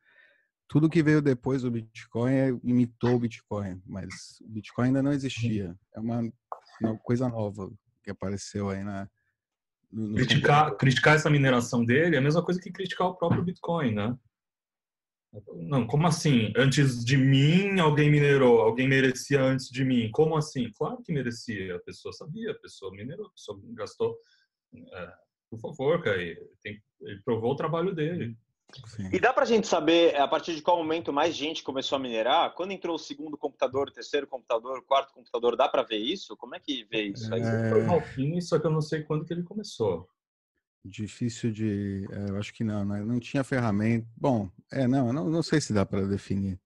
Tudo 0.72 0.90
que 0.90 1.04
veio 1.04 1.22
depois 1.22 1.64
do 1.64 1.70
Bitcoin 1.70 2.32
é, 2.32 2.48
imitou 2.64 3.16
o 3.16 3.20
Bitcoin, 3.20 3.82
mas 3.86 4.40
o 4.40 4.48
Bitcoin 4.48 4.86
ainda 4.86 5.04
não 5.04 5.12
existia. 5.12 5.76
É 5.94 6.00
uma, 6.00 6.22
uma 6.82 6.98
coisa 7.00 7.28
nova 7.28 7.70
que 8.02 8.10
apareceu 8.10 8.70
aí 8.70 8.82
na. 8.82 9.06
No, 9.92 10.16
criticar, 10.16 10.74
criticar 10.78 11.16
essa 11.18 11.30
mineração 11.30 11.84
dele 11.84 12.16
é 12.16 12.20
a 12.20 12.22
mesma 12.22 12.42
coisa 12.42 12.58
que 12.58 12.72
criticar 12.72 13.08
o 13.08 13.16
próprio 13.18 13.44
Bitcoin, 13.44 13.96
né? 13.96 14.18
Não, 15.58 15.86
como 15.86 16.08
assim? 16.08 16.54
Antes 16.56 17.04
de 17.04 17.18
mim, 17.18 17.78
alguém 17.82 18.10
minerou, 18.10 18.62
alguém 18.62 18.88
merecia 18.88 19.44
antes 19.44 19.70
de 19.70 19.84
mim. 19.84 20.10
Como 20.12 20.38
assim? 20.38 20.72
Claro 20.78 21.04
que 21.04 21.12
merecia. 21.12 21.76
A 21.76 21.80
pessoa 21.80 22.14
sabia, 22.14 22.52
a 22.52 22.60
pessoa 22.60 22.94
minerou, 22.94 23.28
a 23.28 23.32
pessoa 23.32 23.60
gastou. 23.74 24.18
É, 24.74 25.14
por 25.50 25.60
favor, 25.60 26.02
cara, 26.02 26.22
ele, 26.22 26.40
tem, 26.62 26.82
ele 27.02 27.22
provou 27.24 27.52
o 27.52 27.58
trabalho 27.58 27.94
dele. 27.94 28.38
Sim. 28.88 29.10
E 29.12 29.20
dá 29.20 29.34
para 29.34 29.44
a 29.44 29.48
gente 29.48 29.68
saber 29.68 30.16
a 30.16 30.28
partir 30.28 30.56
de 30.56 30.62
qual 30.62 30.78
momento 30.78 31.12
mais 31.12 31.36
gente 31.36 31.64
começou 31.64 31.96
a 31.96 32.00
minerar? 32.00 32.54
Quando 32.54 32.72
entrou 32.72 32.96
o 32.96 33.00
segundo 33.00 33.38
computador, 33.38 33.88
o 33.88 33.94
terceiro 33.94 34.28
computador, 34.28 34.80
o 34.80 34.84
quarto 34.84 35.14
computador, 35.14 35.56
dá 35.56 35.68
para 35.68 35.84
ver 35.84 35.98
isso? 35.98 36.36
Como 36.38 36.56
é 36.56 36.60
que 36.60 36.86
vê 36.86 37.04
isso 37.04 37.34
aí? 37.34 37.42
É... 37.42 37.70
Foi 37.70 37.84
mal 37.84 38.02
fim, 38.02 38.40
só 38.42 38.60
que 38.60 38.68
eu 38.68 38.72
não 38.72 38.82
sei 38.82 39.04
quando 39.04 39.26
que 39.26 39.34
ele 39.34 39.44
começou. 39.44 40.08
Difícil 40.84 41.52
de. 41.52 42.08
É, 42.12 42.30
eu 42.32 42.38
acho 42.38 42.54
que 42.54 42.64
não, 42.64 42.84
né? 42.84 43.04
não 43.04 43.20
tinha 43.20 43.44
ferramenta. 43.44 44.08
Bom, 44.18 44.50
é, 44.72 44.88
não, 44.88 45.14
não, 45.14 45.30
não 45.30 45.44
sei 45.44 45.62
se 45.62 45.74
dá 45.74 45.86
para 45.86 46.08
definir. 46.08 46.60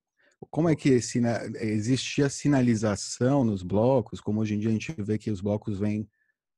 Como 0.50 0.69
é 0.69 0.75
que 0.75 1.01
sina... 1.01 1.41
existia 1.55 2.29
sinalização 2.29 3.43
nos 3.43 3.62
blocos, 3.62 4.21
como 4.21 4.39
hoje 4.39 4.55
em 4.55 4.59
dia 4.59 4.69
a 4.69 4.74
gente 4.74 4.93
vê 5.00 5.17
que 5.17 5.31
os 5.31 5.41
blocos 5.41 5.79
vêm 5.79 6.09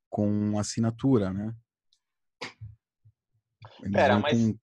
com 0.09 0.59
assinatura, 0.59 1.33
né? 1.33 1.55
Pera, 3.91 4.19
mas. 4.19 4.37
Com 4.37 4.57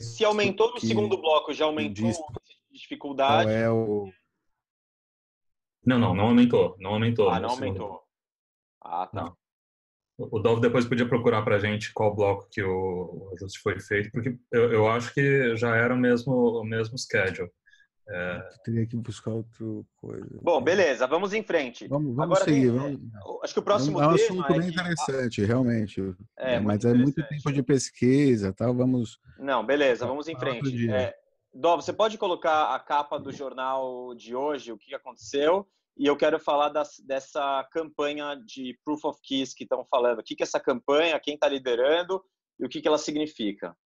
se 0.00 0.24
aumentou 0.24 0.72
no 0.72 0.80
segundo 0.80 1.16
bloco, 1.18 1.52
já 1.52 1.64
aumentou 1.64 2.08
a 2.08 2.72
dificuldade? 2.72 3.44
Qual 3.44 3.50
é 3.50 3.70
o... 3.70 4.10
Não, 5.84 5.98
não, 5.98 6.14
não 6.14 6.24
aumentou. 6.26 6.76
Não 6.78 6.90
aumentou. 6.92 7.30
Ah, 7.30 7.40
não 7.40 7.50
aumentou. 7.50 8.02
Ah, 8.80 9.06
tá. 9.06 9.22
Não. 9.24 9.36
O 10.18 10.40
Dov 10.40 10.60
depois 10.60 10.84
podia 10.84 11.08
procurar 11.08 11.42
para 11.42 11.56
a 11.56 11.58
gente 11.60 11.92
qual 11.92 12.14
bloco 12.14 12.48
que 12.50 12.60
o 12.62 13.30
ajuste 13.34 13.60
foi 13.60 13.78
feito, 13.78 14.10
porque 14.10 14.36
eu, 14.50 14.72
eu 14.72 14.88
acho 14.88 15.14
que 15.14 15.56
já 15.56 15.76
era 15.76 15.94
o 15.94 15.98
mesmo, 15.98 16.60
o 16.60 16.64
mesmo 16.64 16.98
schedule. 16.98 17.50
É... 18.10 18.48
Teria 18.64 18.86
que 18.86 18.96
buscar 18.96 19.32
outra 19.32 19.66
coisa. 19.96 20.38
Bom, 20.42 20.60
beleza, 20.62 21.06
vamos 21.06 21.32
em 21.34 21.42
frente. 21.42 21.86
Vamos, 21.88 22.16
vamos 22.16 22.38
Agora, 22.38 22.44
seguir. 22.44 22.70
Vamos... 22.70 23.00
Acho 23.42 23.52
que 23.52 23.60
o 23.60 23.62
próximo 23.62 24.00
é 24.00 24.06
um 24.06 24.10
assunto 24.10 24.46
tema 24.46 24.60
bem 24.60 24.68
é 24.68 24.70
interessante, 24.70 25.44
realmente. 25.44 26.00
É, 26.38 26.54
é 26.54 26.60
mas 26.60 26.84
é 26.84 26.94
muito 26.94 27.22
tempo 27.28 27.52
de 27.52 27.62
pesquisa, 27.62 28.52
tá? 28.52 28.70
Vamos. 28.72 29.20
Não, 29.38 29.64
beleza, 29.64 30.06
vamos 30.06 30.26
em 30.26 30.38
frente. 30.38 30.90
É, 30.90 31.14
Dó, 31.52 31.76
você 31.76 31.92
pode 31.92 32.16
colocar 32.16 32.74
a 32.74 32.78
capa 32.78 33.18
do 33.18 33.32
jornal 33.32 34.14
de 34.14 34.34
hoje, 34.34 34.72
o 34.72 34.78
que 34.78 34.94
aconteceu? 34.94 35.66
E 35.96 36.06
eu 36.06 36.16
quero 36.16 36.38
falar 36.38 36.68
das, 36.68 37.00
dessa 37.00 37.66
campanha 37.72 38.36
de 38.36 38.78
Proof 38.84 39.04
of 39.04 39.20
Keys 39.22 39.52
que 39.52 39.64
estão 39.64 39.84
falando. 39.90 40.20
O 40.20 40.22
que, 40.22 40.36
que 40.36 40.42
é 40.42 40.46
essa 40.46 40.60
campanha, 40.60 41.18
quem 41.18 41.34
está 41.34 41.48
liderando 41.48 42.22
e 42.58 42.64
o 42.64 42.68
que, 42.68 42.80
que 42.80 42.86
ela 42.86 42.98
significa? 42.98 43.76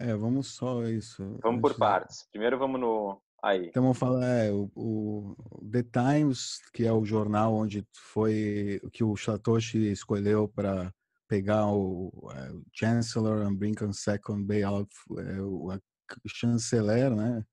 É, 0.00 0.14
vamos 0.14 0.54
só 0.54 0.82
isso. 0.84 1.38
Vamos 1.42 1.60
por 1.60 1.76
partes. 1.76 2.26
Primeiro 2.30 2.58
vamos 2.58 2.80
no, 2.80 3.20
Aí. 3.44 3.66
Então 3.66 3.82
vamos 3.82 3.98
falar 3.98 4.26
é, 4.26 4.50
o, 4.50 4.70
o, 4.74 5.36
The 5.70 5.82
Times, 5.82 6.62
que 6.72 6.86
é 6.86 6.92
o 6.92 7.04
jornal 7.04 7.54
onde 7.54 7.86
foi 7.92 8.80
que 8.90 9.04
o 9.04 9.14
Satoshi 9.18 9.92
escolheu 9.92 10.48
para 10.48 10.90
pegar 11.28 11.66
o, 11.66 12.10
é, 12.34 12.52
o 12.52 12.64
Chancellor 12.72 13.46
and 13.46 13.54
Brinkham 13.54 13.92
Second 13.92 14.46
Bailout, 14.46 14.88
é, 15.18 15.42
o 15.42 15.78
chanceler, 16.26 17.14
né? 17.14 17.44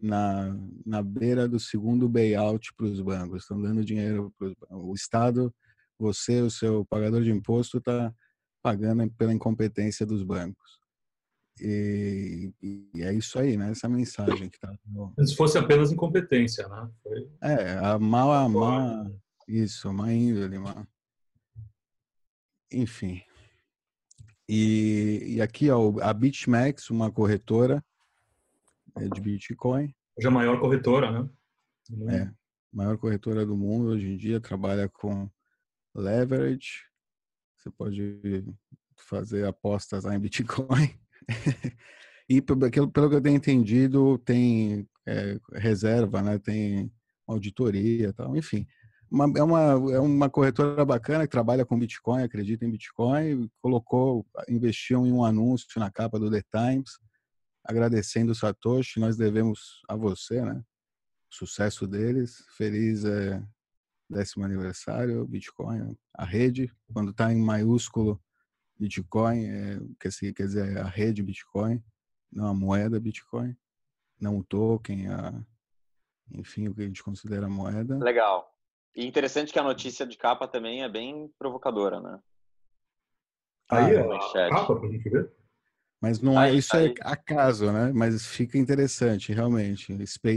Na, 0.00 0.56
na 0.84 1.02
beira 1.02 1.46
do 1.46 1.60
segundo 1.60 2.08
bailout 2.08 2.72
para 2.74 2.86
os 2.86 3.00
bancos. 3.00 3.42
Estão 3.42 3.60
dando 3.60 3.84
dinheiro 3.84 4.32
para 4.38 4.54
o 4.70 4.94
Estado, 4.94 5.54
você, 5.98 6.40
o 6.40 6.50
seu 6.50 6.86
pagador 6.86 7.22
de 7.22 7.30
imposto, 7.30 7.78
está 7.78 8.12
pagando 8.62 9.10
pela 9.12 9.32
incompetência 9.32 10.06
dos 10.06 10.22
bancos. 10.22 10.83
E, 11.60 12.52
e, 12.62 13.02
é 13.02 13.12
isso 13.12 13.38
aí, 13.38 13.56
né? 13.56 13.70
Essa 13.70 13.88
mensagem 13.88 14.48
que 14.50 14.58
tá. 14.58 14.74
No... 14.84 15.14
Se 15.24 15.36
fosse 15.36 15.56
apenas 15.56 15.92
incompetência, 15.92 16.66
né? 16.68 16.90
Foi... 17.02 17.30
É, 17.42 17.78
a 17.78 17.98
mal, 17.98 18.32
a 18.32 18.48
má, 18.48 19.10
isso, 19.46 19.92
má 19.92 20.12
índole, 20.12 20.58
má... 20.58 20.86
Enfim. 22.72 23.22
E, 24.48 25.36
e 25.36 25.42
aqui, 25.42 25.70
ó, 25.70 25.98
a 26.00 26.12
BitMEX, 26.12 26.90
uma 26.90 27.10
corretora 27.10 27.82
é 28.96 29.08
de 29.08 29.20
Bitcoin. 29.20 29.94
Hoje 30.16 30.26
é 30.26 30.28
a 30.28 30.30
maior 30.30 30.60
corretora, 30.60 31.10
né? 31.10 31.30
É, 32.08 32.30
maior 32.72 32.98
corretora 32.98 33.46
do 33.46 33.56
mundo 33.56 33.90
hoje 33.90 34.06
em 34.06 34.16
dia, 34.16 34.40
trabalha 34.40 34.88
com 34.88 35.30
leverage. 35.94 36.84
Você 37.56 37.70
pode 37.70 38.44
fazer 38.96 39.46
apostas 39.46 40.04
lá 40.04 40.14
em 40.14 40.20
Bitcoin. 40.20 40.98
E 42.28 42.40
pelo, 42.40 42.90
pelo 42.90 43.10
que 43.10 43.16
eu 43.16 43.20
tenho 43.20 43.36
entendido, 43.36 44.18
tem 44.18 44.88
é, 45.06 45.38
reserva, 45.54 46.22
né? 46.22 46.38
Tem 46.38 46.92
auditoria 47.26 48.12
tal, 48.12 48.36
enfim. 48.36 48.66
Uma, 49.10 49.32
é, 49.38 49.42
uma, 49.42 49.60
é 49.92 50.00
uma 50.00 50.30
corretora 50.30 50.84
bacana 50.84 51.24
que 51.24 51.30
trabalha 51.30 51.64
com 51.64 51.78
Bitcoin, 51.78 52.22
acredita 52.22 52.64
em 52.64 52.70
Bitcoin, 52.70 53.48
colocou, 53.60 54.26
investiu 54.48 55.06
em 55.06 55.12
um 55.12 55.24
anúncio 55.24 55.78
na 55.78 55.90
capa 55.90 56.18
do 56.18 56.30
The 56.30 56.42
Times, 56.50 56.98
agradecendo 57.64 58.32
o 58.32 58.34
Satoshi, 58.34 59.00
nós 59.00 59.16
devemos 59.16 59.82
a 59.88 59.96
você, 59.96 60.42
né? 60.42 60.62
O 61.30 61.34
sucesso 61.34 61.86
deles, 61.86 62.44
feliz 62.56 63.04
é, 63.04 63.42
décimo 64.08 64.44
aniversário, 64.44 65.26
Bitcoin, 65.26 65.96
a 66.14 66.24
rede, 66.24 66.70
quando 66.92 67.10
está 67.10 67.32
em 67.32 67.40
maiúsculo, 67.40 68.20
Bitcoin, 68.78 69.44
é, 69.44 69.80
quer, 70.00 70.08
dizer, 70.08 70.32
quer 70.32 70.42
dizer, 70.44 70.78
a 70.78 70.84
rede 70.84 71.22
Bitcoin, 71.22 71.82
não 72.32 72.48
a 72.48 72.54
moeda 72.54 73.00
Bitcoin, 73.00 73.56
não 74.20 74.38
o 74.38 74.44
token, 74.44 75.08
a, 75.08 75.32
enfim, 76.32 76.68
o 76.68 76.74
que 76.74 76.82
a 76.82 76.86
gente 76.86 77.02
considera 77.02 77.48
moeda. 77.48 77.98
Legal. 77.98 78.50
E 78.94 79.06
interessante 79.06 79.52
que 79.52 79.58
a 79.58 79.62
notícia 79.62 80.06
de 80.06 80.16
capa 80.16 80.46
também 80.46 80.82
é 80.82 80.88
bem 80.88 81.32
provocadora, 81.38 82.00
né? 82.00 82.20
Aí, 83.70 83.96
ah, 83.96 84.46
a 84.46 84.50
capa 84.50 84.76
pra 84.76 84.88
gente 84.88 85.08
ver. 85.08 85.32
Mas 86.00 86.20
não 86.20 86.40
é, 86.40 86.52
isso 86.52 86.76
aí. 86.76 86.88
é 86.88 86.94
acaso, 87.00 87.72
né? 87.72 87.90
Mas 87.94 88.26
fica 88.26 88.58
interessante, 88.58 89.32
realmente. 89.32 89.90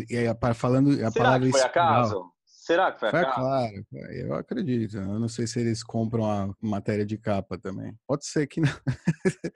E 0.09 0.27
falando 0.53 0.91
a 0.91 1.11
Será 1.11 1.11
palavra 1.11 1.45
que 1.45 1.51
foi 1.51 1.61
acaso? 1.61 2.31
Será 2.67 2.91
que 2.91 2.99
foi, 2.99 3.11
foi 3.11 3.19
a 3.21 3.23
capa? 3.23 3.39
Claro, 3.39 3.85
eu 4.11 4.33
acredito. 4.33 4.97
Eu 4.97 5.19
não 5.19 5.29
sei 5.29 5.47
se 5.47 5.57
eles 5.57 5.81
compram 5.81 6.29
a 6.29 6.53
matéria 6.61 7.05
de 7.05 7.17
capa 7.17 7.57
também. 7.57 7.97
Pode 8.05 8.25
ser 8.25 8.45
que 8.45 8.59
não. 8.59 8.69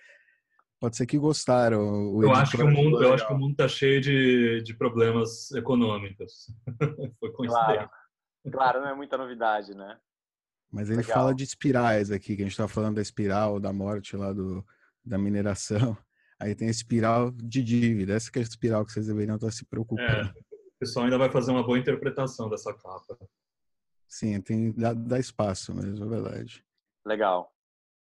Pode 0.80 0.96
ser 0.96 1.06
que 1.06 1.18
gostaram. 1.18 2.22
eu 2.22 2.34
acho 2.34 2.56
que, 2.56 2.64
o 2.64 2.72
mundo, 2.72 3.04
eu 3.04 3.14
acho 3.14 3.28
que 3.28 3.34
o 3.34 3.38
mundo 3.38 3.52
está 3.52 3.68
cheio 3.68 4.00
de, 4.00 4.64
de 4.64 4.74
problemas 4.74 5.52
econômicos. 5.52 6.48
foi 7.20 7.32
coincidência. 7.34 7.74
Claro. 7.76 7.90
claro, 8.50 8.82
não 8.82 8.88
é 8.88 8.96
muita 8.96 9.18
novidade, 9.18 9.76
né? 9.76 10.00
Mas 10.72 10.90
ele 10.90 11.02
Legal. 11.02 11.14
fala 11.14 11.36
de 11.36 11.44
espirais 11.44 12.12
aqui, 12.12 12.38
que 12.38 12.44
a 12.44 12.46
gente 12.46 12.54
está 12.54 12.68
falando 12.68 12.96
da 12.96 13.02
espiral 13.02 13.60
da 13.60 13.74
morte 13.74 14.16
lá 14.16 14.32
do, 14.32 14.66
da 15.04 15.18
mineração. 15.18 15.98
Aí 16.40 16.56
tem 16.56 16.70
a 16.70 16.72
espiral 16.72 17.30
de 17.30 17.62
dívida. 17.62 18.14
Essa 18.14 18.32
que 18.32 18.40
é 18.40 18.42
a 18.42 18.46
espiral 18.46 18.86
que 18.86 18.94
vocês 18.94 19.08
deveriam 19.08 19.36
estar 19.36 19.52
se 19.52 19.66
preocupando. 19.66 20.10
É 20.10 20.51
pessoal 20.82 21.06
ainda 21.06 21.18
vai 21.18 21.30
fazer 21.30 21.52
uma 21.52 21.64
boa 21.64 21.78
interpretação 21.78 22.50
dessa 22.50 22.74
capa. 22.74 23.16
Sim, 24.08 24.42
tem 24.42 24.72
dá, 24.72 24.94
dá 24.94 25.20
espaço 25.20 25.74
mesmo, 25.76 26.04
é 26.04 26.10
verdade. 26.10 26.66
Legal. 27.06 27.54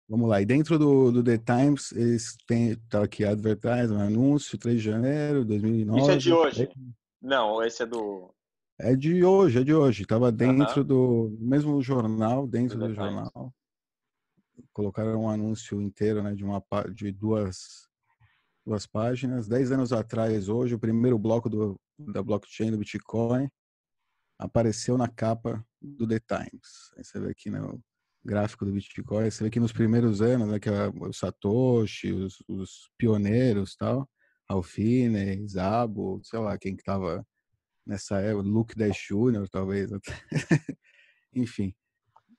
Vamos 0.07 0.29
lá. 0.29 0.41
E 0.41 0.45
dentro 0.45 0.79
do, 0.79 1.11
do 1.11 1.25
The 1.25 1.39
Times, 1.39 1.91
eles 1.93 2.37
têm, 2.47 2.77
tá 2.89 3.03
aqui, 3.03 3.25
advertise, 3.25 3.93
um 3.93 3.99
anúncio, 3.99 4.59
3 4.59 4.77
de 4.77 4.85
janeiro 4.85 5.41
de 5.41 5.49
2009. 5.49 6.01
Isso 6.01 6.11
é 6.11 6.17
de 6.17 6.33
hoje? 6.33 6.63
É... 6.65 6.73
Não, 7.21 7.63
esse 7.65 7.83
é 7.83 7.87
do... 7.87 8.33
É 8.79 8.95
de 8.95 9.25
hoje, 9.25 9.59
é 9.59 9.65
de 9.65 9.75
hoje. 9.75 10.03
Estava 10.03 10.31
dentro 10.31 10.85
do 10.85 11.35
mesmo 11.41 11.81
jornal, 11.81 12.47
dentro 12.47 12.79
do, 12.79 12.89
do 12.89 12.95
jornal. 12.95 13.53
Colocaram 14.73 15.23
um 15.23 15.31
anúncio 15.31 15.81
inteiro, 15.81 16.23
né, 16.23 16.35
de 16.35 16.45
uma 16.45 16.63
de 16.95 17.11
duas 17.11 17.89
duas 18.67 18.87
páginas. 18.87 19.47
Dez 19.47 19.71
anos 19.71 19.93
atrás, 19.93 20.49
hoje, 20.49 20.75
o 20.75 20.79
primeiro 20.79 21.19
bloco 21.19 21.49
do, 21.49 21.81
da 21.97 22.23
blockchain 22.23 22.73
do 22.73 22.79
Bitcoin 22.79 23.49
apareceu 24.39 24.99
na 24.99 25.09
capa 25.09 25.65
do 25.81 26.07
The 26.07 26.19
Times. 26.19 26.93
Aí 26.97 27.05
você 27.05 27.21
vê 27.21 27.31
aqui 27.31 27.49
no 27.49 27.81
gráfico 28.25 28.65
do 28.65 28.73
Bitcoin, 28.73 29.31
você 29.31 29.45
vê 29.45 29.51
que 29.51 29.61
nos 29.61 29.73
primeiros 29.73 30.21
anos, 30.21 30.49
né, 30.49 30.59
que 30.59 30.69
é 30.69 30.89
o 30.89 31.13
Satoshi, 31.13 32.13
os, 32.13 32.43
os 32.49 32.91
pioneiros 32.99 33.77
tal, 33.77 34.09
Alfine, 34.49 35.47
Zabo, 35.49 36.21
sei 36.25 36.41
lá, 36.41 36.59
quem 36.59 36.77
que 36.77 36.83
tava 36.83 37.25
nessa 37.87 38.21
época, 38.21 38.49
Luke 38.49 38.75
Dash 38.75 38.99
Jr., 39.09 39.49
talvez. 39.49 39.91
Enfim, 41.33 41.73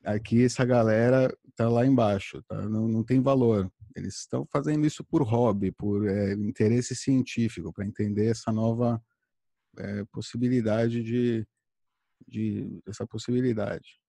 aqui 0.04 0.44
essa 0.44 0.66
galera 0.66 1.36
tá 1.56 1.70
lá 1.70 1.86
embaixo, 1.86 2.44
tá? 2.44 2.62
não, 2.68 2.88
não 2.88 3.04
tem 3.04 3.22
valor. 3.22 3.72
Eles 3.96 4.20
estão 4.20 4.46
fazendo 4.46 4.86
isso 4.86 5.04
por 5.04 5.22
hobby, 5.24 5.72
por 5.72 6.08
é, 6.08 6.34
interesse 6.34 6.96
científico, 6.96 7.74
para 7.74 7.86
entender 7.86 8.28
essa 8.28 8.52
nova 8.52 9.02
é, 9.78 10.06
possibilidade 10.06 11.04
de, 11.04 11.48
de 12.28 12.82
essa 12.88 13.06
possibilidade. 13.06 14.00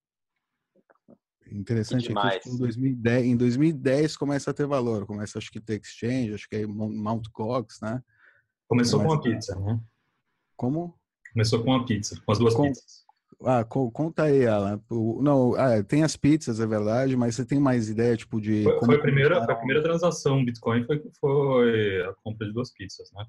Interessante 1.50 2.12
é 2.12 2.38
que 2.38 2.50
em 2.50 2.58
2010, 2.58 3.25
em 3.26 3.37
2010 3.37 4.16
começa 4.16 4.50
a 4.50 4.54
ter 4.54 4.66
valor, 4.66 5.06
começa 5.06 5.38
acho 5.38 5.50
que 5.50 5.61
ter 5.61 5.80
exchange, 5.80 6.35
acho 6.35 6.49
que 6.49 6.56
é 6.56 6.66
Mount 6.66 7.26
Cox, 7.32 7.80
né? 7.80 8.02
Começou 8.66 9.00
começa... 9.00 9.16
com 9.16 9.28
a 9.28 9.32
pizza, 9.32 9.61
né? 9.61 9.80
Como? 10.56 10.99
Começou 11.32 11.64
com 11.64 11.75
a 11.75 11.85
pizza, 11.87 12.20
com 12.25 12.32
as 12.32 12.38
duas 12.38 12.54
com... 12.54 12.64
pizzas. 12.64 13.07
Ah, 13.45 13.64
conta 13.64 14.25
aí, 14.25 14.47
Alan. 14.47 14.83
Não, 14.90 15.54
ah, 15.54 15.83
tem 15.85 16.02
as 16.02 16.16
pizzas, 16.16 16.59
é 16.59 16.66
verdade, 16.66 17.16
mas 17.16 17.37
você 17.37 17.45
tem 17.45 17.61
mais 17.61 17.88
ideia, 17.88 18.16
tipo, 18.16 18.40
de... 18.40 18.64
Foi, 18.64 18.78
foi 18.85 18.95
a, 18.97 19.00
primeira, 19.00 19.45
a 19.45 19.54
primeira 19.54 19.83
transação 19.83 20.45
Bitcoin 20.45 20.85
foi, 20.85 21.02
foi 21.21 22.02
a 22.02 22.12
compra 22.25 22.47
de 22.47 22.52
duas 22.52 22.73
pizzas, 22.73 23.11
né? 23.12 23.25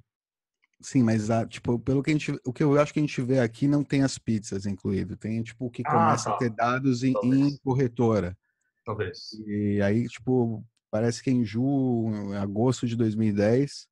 Sim, 0.82 1.04
mas 1.04 1.30
ah, 1.30 1.46
tipo, 1.46 1.78
pelo 1.78 2.02
que 2.02 2.10
a 2.10 2.14
gente, 2.14 2.40
o 2.46 2.54
que 2.54 2.64
eu 2.64 2.80
acho 2.80 2.94
que 2.94 3.00
a 3.00 3.02
gente 3.02 3.22
vê 3.22 3.40
aqui 3.40 3.68
não 3.68 3.84
tem 3.84 4.02
as 4.02 4.18
pizzas 4.18 4.66
incluído, 4.66 5.18
tem 5.18 5.44
tipo 5.44 5.66
o 5.66 5.70
que 5.70 5.84
ah, 5.86 5.92
começa 5.92 6.30
tá. 6.30 6.36
a 6.36 6.38
ter 6.38 6.50
dados 6.50 7.04
em, 7.04 7.14
em, 7.24 7.58
corretora. 7.58 8.38
Talvez. 8.86 9.34
E 9.46 9.82
aí, 9.82 10.08
tipo, 10.08 10.66
parece 10.90 11.22
que 11.22 11.30
em 11.30 11.44
julho, 11.44 12.34
agosto 12.38 12.88
de 12.88 12.96
2010, 12.96 13.88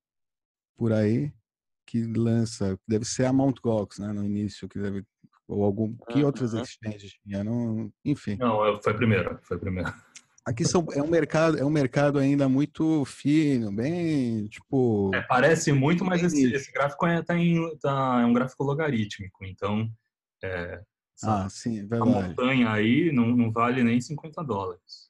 por 0.78 0.94
aí, 0.94 1.32
que 1.86 2.06
lança, 2.06 2.80
deve 2.88 3.04
ser 3.04 3.26
a 3.26 3.34
Mt. 3.34 3.60
Gox, 3.62 4.00
né, 4.00 4.14
no 4.14 4.24
início, 4.24 4.70
que 4.70 4.80
deve 4.80 5.04
ou 5.48 5.64
algum 5.64 5.96
que 6.10 6.24
outras 6.24 6.54
exchanges 6.54 7.14
tinha, 7.24 7.44
não, 7.44 7.92
enfim. 8.04 8.38
Não, 8.38 8.82
foi 8.82 8.92
a 8.92 8.96
primeira, 8.96 9.40
foi 9.44 9.58
a 9.58 9.60
primeira. 9.60 9.94
Aqui 10.46 10.64
são, 10.64 10.86
é 10.94 11.02
um 11.02 11.10
mercado, 11.10 11.58
é 11.58 11.66
um 11.66 11.70
mercado 11.70 12.18
ainda 12.18 12.48
muito 12.48 13.04
fino, 13.04 13.70
bem 13.70 14.48
tipo. 14.48 15.12
É, 15.14 15.22
parece 15.22 15.74
muito, 15.74 16.06
mas 16.06 16.24
esse, 16.24 16.54
esse, 16.54 16.72
gráfico 16.72 17.06
é, 17.06 17.22
tá 17.22 17.38
em, 17.38 17.78
tá, 17.80 18.20
é 18.22 18.26
um 18.26 18.32
gráfico 18.32 18.64
logarítmico, 18.64 19.44
então. 19.44 19.90
É, 20.42 20.82
ah, 21.24 21.50
sim, 21.50 21.80
é 21.80 21.86
verdade. 21.86 22.02
A 22.02 22.06
montanha 22.06 22.72
aí 22.72 23.12
não, 23.12 23.28
não 23.28 23.52
vale 23.52 23.84
nem 23.84 24.00
50 24.00 24.42
dólares. 24.44 25.10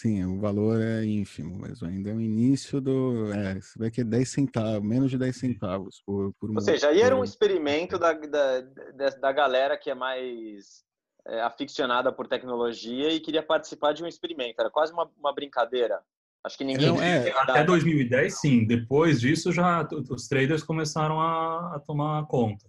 Sim, 0.00 0.24
o 0.26 0.38
valor 0.38 0.80
é 0.80 1.04
ínfimo, 1.04 1.58
mas 1.58 1.82
ainda 1.82 2.10
é 2.10 2.14
o 2.14 2.20
início 2.20 2.80
do. 2.80 3.32
É, 3.32 3.54
você 3.54 3.76
vê 3.76 3.90
que 3.90 4.02
é 4.02 4.04
10 4.04 4.28
centavos, 4.28 4.88
menos 4.88 5.10
de 5.10 5.18
10 5.18 5.36
centavos 5.36 6.00
por, 6.06 6.32
por 6.34 6.52
Ou 6.52 6.60
seja, 6.60 6.90
aí 6.90 7.00
era 7.00 7.16
um 7.16 7.24
experimento 7.24 7.98
da, 7.98 8.12
da, 8.12 9.10
da 9.20 9.32
galera 9.32 9.76
que 9.76 9.90
é 9.90 9.96
mais 9.96 10.84
é, 11.26 11.40
aficionada 11.40 12.12
por 12.12 12.28
tecnologia 12.28 13.12
e 13.12 13.18
queria 13.18 13.42
participar 13.42 13.92
de 13.92 14.04
um 14.04 14.06
experimento. 14.06 14.60
Era 14.60 14.70
quase 14.70 14.92
uma, 14.92 15.10
uma 15.18 15.34
brincadeira. 15.34 16.00
Acho 16.44 16.56
que 16.56 16.64
ninguém. 16.64 16.86
Não, 16.86 17.02
é, 17.02 17.30
até 17.30 17.64
2010, 17.64 18.38
sim. 18.38 18.64
Depois 18.64 19.20
disso, 19.20 19.50
já 19.50 19.84
os 20.08 20.28
traders 20.28 20.62
começaram 20.62 21.20
a, 21.20 21.74
a 21.74 21.80
tomar 21.80 22.24
conta. 22.26 22.66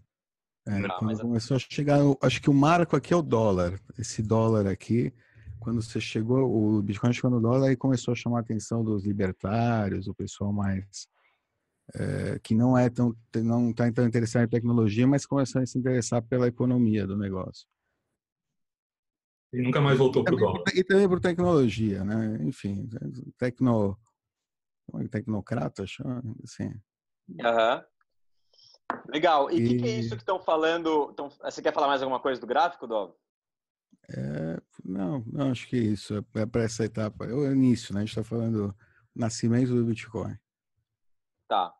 É, 0.67 0.79
Não, 0.79 0.97
quando 0.97 1.21
começou 1.21 1.57
a 1.57 1.59
chegar, 1.59 1.99
acho 2.23 2.41
que 2.41 2.49
o 2.49 2.53
marco 2.55 2.95
aqui 2.95 3.13
é 3.13 3.15
o 3.15 3.21
dólar. 3.21 3.79
Esse 3.99 4.23
dólar 4.23 4.65
aqui, 4.65 5.13
quando 5.59 5.81
você 5.81 5.99
chegou, 5.99 6.49
o 6.49 6.81
Bitcoin 6.81 7.13
chegou 7.13 7.31
no 7.31 7.41
dólar 7.41 7.71
e 7.71 7.77
começou 7.77 8.13
a 8.13 8.15
chamar 8.15 8.37
a 8.37 8.41
atenção 8.41 8.83
dos 8.83 9.05
libertários, 9.05 10.07
o 10.07 10.13
pessoal 10.13 10.53
mais 10.53 11.07
é, 11.95 12.39
que 12.39 12.53
não 12.53 12.77
é 12.77 12.89
tão 12.89 13.15
não 13.35 13.71
está 13.71 13.91
tão 13.91 14.05
interessado 14.05 14.43
em 14.43 14.49
tecnologia, 14.49 15.07
mas 15.07 15.25
começou 15.25 15.61
a 15.61 15.65
se 15.65 15.77
interessar 15.77 16.21
pela 16.21 16.47
economia 16.47 17.05
do 17.05 17.17
negócio. 17.17 17.67
E 19.51 19.61
nunca 19.61 19.81
mais 19.81 19.97
voltou 19.97 20.23
para 20.23 20.35
o 20.35 20.37
dólar. 20.37 20.63
E 20.75 20.83
também 20.83 21.07
por 21.07 21.19
tecnologia, 21.19 22.03
né? 22.03 22.37
Enfim, 22.41 22.87
tecno, 23.37 23.97
é 24.95 25.07
tecnocrata, 25.07 25.83
assim. 25.83 26.71
Uhum. 27.27 27.83
Legal. 29.07 29.51
E 29.51 29.55
o 29.55 29.57
e... 29.57 29.67
que, 29.67 29.77
que, 29.77 29.87
é 29.87 29.99
isso 29.99 30.15
que 30.15 30.21
estão 30.21 30.39
falando? 30.39 31.13
Tão... 31.13 31.29
Você 31.29 31.61
quer 31.61 31.73
falar 31.73 31.87
mais 31.87 32.01
alguma 32.01 32.19
coisa 32.19 32.39
do 32.39 32.47
gráfico, 32.47 32.85
Dov? 32.85 33.13
É, 34.09 34.58
não, 34.89 35.23
não, 35.27 35.51
acho 35.51 35.67
que 35.67 35.75
é 35.75 35.79
isso. 35.79 36.25
É 36.35 36.45
para 36.45 36.63
essa 36.63 36.83
etapa. 36.83 37.25
É 37.25 37.33
o 37.33 37.51
início, 37.51 37.93
né? 37.93 38.01
A 38.01 38.05
gente 38.05 38.17
está 38.17 38.23
falando 38.23 38.75
nascimento 39.15 39.73
do 39.73 39.85
Bitcoin. 39.85 40.35
Tá, 41.47 41.73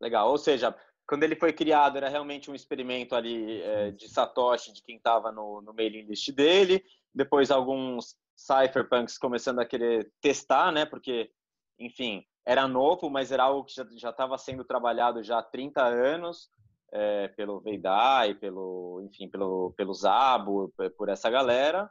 legal. 0.00 0.30
Ou 0.30 0.38
seja, 0.38 0.74
quando 1.06 1.22
ele 1.22 1.36
foi 1.36 1.52
criado, 1.52 1.96
era 1.96 2.08
realmente 2.08 2.50
um 2.50 2.54
experimento 2.54 3.14
ali 3.14 3.60
é, 3.62 3.90
de 3.90 4.08
Satoshi, 4.08 4.72
de 4.72 4.82
quem 4.82 4.96
estava 4.96 5.30
no, 5.30 5.60
no 5.60 5.72
mailing 5.72 6.06
list 6.06 6.30
dele. 6.32 6.84
Depois, 7.14 7.50
alguns 7.50 8.16
cypherpunks 8.36 9.16
começando 9.16 9.60
a 9.60 9.66
querer 9.66 10.10
testar, 10.20 10.72
né? 10.72 10.84
Porque, 10.84 11.30
enfim, 11.78 12.24
era 12.44 12.68
novo, 12.68 13.08
mas 13.08 13.32
era 13.32 13.44
algo 13.44 13.64
que 13.64 13.74
já 13.98 14.10
estava 14.10 14.36
sendo 14.38 14.64
trabalhado 14.64 15.22
já 15.22 15.38
há 15.38 15.42
30 15.42 15.82
anos 15.82 16.48
é, 16.92 17.28
pelo 17.28 17.60
Veidai, 17.60 18.34
pelo, 18.34 19.02
enfim, 19.04 19.28
pelo, 19.28 19.72
pelo 19.76 19.92
Zabo, 19.92 20.72
por 20.96 21.08
essa 21.08 21.28
galera. 21.30 21.90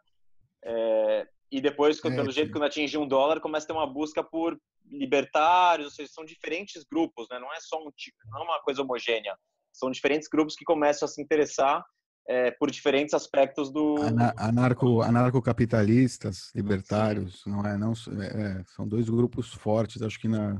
É, 0.65 1.27
e 1.51 1.61
depois, 1.61 2.03
é, 2.03 2.09
pelo 2.09 2.31
jeito, 2.31 2.51
quando 2.51 2.65
atinge 2.65 2.97
um 2.97 3.07
dólar, 3.07 3.39
começa 3.39 3.65
a 3.65 3.67
ter 3.67 3.73
uma 3.73 3.87
busca 3.87 4.23
por 4.23 4.59
libertários, 4.85 5.87
ou 5.87 5.91
seja, 5.91 6.11
são 6.11 6.25
diferentes 6.25 6.83
grupos, 6.83 7.27
né? 7.29 7.39
não 7.39 7.53
é 7.53 7.59
só 7.59 7.77
um 7.81 7.91
tipo, 7.95 8.17
não 8.29 8.41
é 8.41 8.43
uma 8.43 8.61
coisa 8.61 8.81
homogênea. 8.81 9.37
São 9.71 9.91
diferentes 9.91 10.27
grupos 10.27 10.55
que 10.55 10.65
começam 10.65 11.05
a 11.05 11.09
se 11.09 11.21
interessar 11.21 11.83
é, 12.27 12.51
por 12.51 12.71
diferentes 12.71 13.13
aspectos 13.13 13.71
do 13.71 13.97
anarco 14.37 15.01
anarcocapitalistas 15.01 16.51
libertários 16.55 17.45
não 17.45 17.63
é 17.63 17.77
não 17.77 17.91
é, 17.91 18.63
são 18.65 18.87
dois 18.87 19.07
grupos 19.07 19.53
fortes 19.53 20.01
acho 20.01 20.19
que 20.19 20.27
na, 20.27 20.59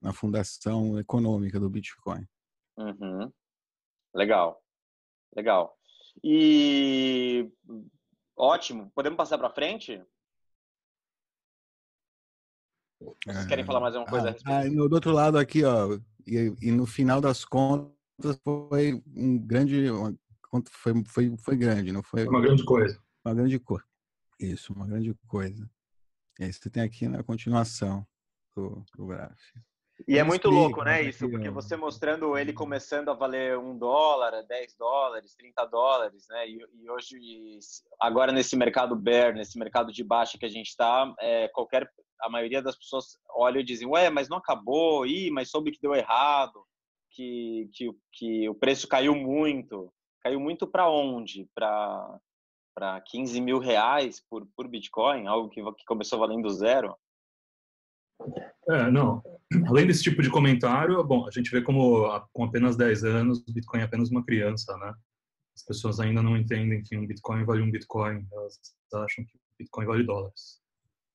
na 0.00 0.12
fundação 0.12 0.98
econômica 0.98 1.60
do 1.60 1.68
Bitcoin 1.68 2.26
uhum. 2.78 3.30
legal 4.14 4.58
legal 5.36 5.76
e 6.24 7.46
ótimo 8.36 8.90
podemos 8.94 9.16
passar 9.16 9.38
para 9.38 9.50
frente 9.50 10.02
vocês 13.24 13.46
querem 13.46 13.64
falar 13.64 13.80
mais 13.80 13.94
alguma 13.94 14.10
coisa? 14.10 14.36
Ah, 14.46 14.60
ah, 14.60 14.68
do 14.68 14.94
outro 14.94 15.12
lado 15.12 15.38
aqui, 15.38 15.64
ó, 15.64 15.98
e, 16.26 16.54
e, 16.60 16.70
no 16.70 16.86
final 16.86 17.20
das 17.20 17.44
contas 17.44 18.38
foi 18.44 19.02
um 19.14 19.38
grande, 19.38 19.90
uma, 19.90 20.16
foi, 20.70 21.04
foi, 21.06 21.36
foi 21.36 21.56
grande, 21.56 21.92
não 21.92 22.02
foi? 22.02 22.26
Uma 22.26 22.40
grande 22.40 22.64
coisa. 22.64 23.02
Uma 23.24 23.34
grande 23.34 23.58
coisa. 23.58 23.84
Isso, 24.38 24.72
uma 24.72 24.86
grande 24.86 25.14
coisa. 25.26 25.68
E 26.38 26.44
aí 26.44 26.52
você 26.52 26.70
tem 26.70 26.82
aqui 26.82 27.08
na 27.08 27.22
continuação 27.22 28.06
do, 28.54 28.84
do 28.96 29.06
gráfico. 29.06 29.60
E 30.06 30.18
é 30.18 30.22
muito 30.22 30.48
louco, 30.48 30.82
né, 30.82 31.02
isso? 31.02 31.28
Porque 31.28 31.50
você 31.50 31.76
mostrando 31.76 32.36
ele 32.36 32.52
começando 32.52 33.10
a 33.10 33.14
valer 33.14 33.58
um 33.58 33.76
dólar, 33.76 34.42
10 34.46 34.76
dólares, 34.76 35.34
30 35.34 35.64
dólares, 35.66 36.26
né? 36.28 36.48
E, 36.48 36.58
e 36.74 36.90
hoje, 36.90 37.18
agora 38.00 38.32
nesse 38.32 38.56
mercado 38.56 38.96
bear, 38.96 39.34
nesse 39.34 39.58
mercado 39.58 39.92
de 39.92 40.02
baixa 40.02 40.38
que 40.38 40.46
a 40.46 40.48
gente 40.48 40.68
está, 40.68 41.12
é, 41.20 41.48
qualquer 41.48 41.90
a 42.20 42.28
maioria 42.28 42.62
das 42.62 42.76
pessoas 42.76 43.18
olha 43.34 43.58
e 43.58 43.64
dizem, 43.64 43.88
ué, 43.88 44.08
mas 44.08 44.28
não 44.28 44.36
acabou, 44.38 45.04
ih, 45.04 45.30
mas 45.30 45.50
soube 45.50 45.72
que 45.72 45.80
deu 45.80 45.94
errado, 45.94 46.64
que, 47.10 47.68
que, 47.72 47.90
que 48.12 48.48
o 48.48 48.54
preço 48.54 48.86
caiu 48.88 49.14
muito. 49.14 49.92
Caiu 50.20 50.38
muito 50.38 50.66
para 50.66 50.88
onde? 50.88 51.48
Para 51.54 52.20
para 52.74 53.00
15 53.02 53.38
mil 53.40 53.58
reais 53.58 54.18
por, 54.30 54.46
por 54.56 54.66
Bitcoin, 54.66 55.26
algo 55.26 55.50
que, 55.50 55.62
que 55.62 55.84
começou 55.84 56.18
valendo 56.18 56.48
zero? 56.48 56.96
É, 58.68 58.90
não. 58.90 59.22
Além 59.68 59.86
desse 59.86 60.02
tipo 60.02 60.22
de 60.22 60.30
comentário, 60.30 61.02
bom, 61.04 61.26
a 61.26 61.30
gente 61.30 61.50
vê 61.50 61.62
como 61.62 62.08
com 62.32 62.44
apenas 62.44 62.76
10 62.76 63.04
anos, 63.04 63.38
o 63.48 63.52
Bitcoin 63.52 63.80
é 63.80 63.84
apenas 63.84 64.10
uma 64.10 64.24
criança, 64.24 64.76
né? 64.78 64.92
As 65.54 65.64
pessoas 65.64 66.00
ainda 66.00 66.22
não 66.22 66.36
entendem 66.36 66.82
que 66.82 66.96
um 66.96 67.06
Bitcoin 67.06 67.44
vale 67.44 67.62
um 67.62 67.70
Bitcoin, 67.70 68.26
elas 68.32 68.58
acham 68.94 69.24
que 69.24 69.38
Bitcoin 69.58 69.86
vale 69.86 70.04
dólares 70.04 70.62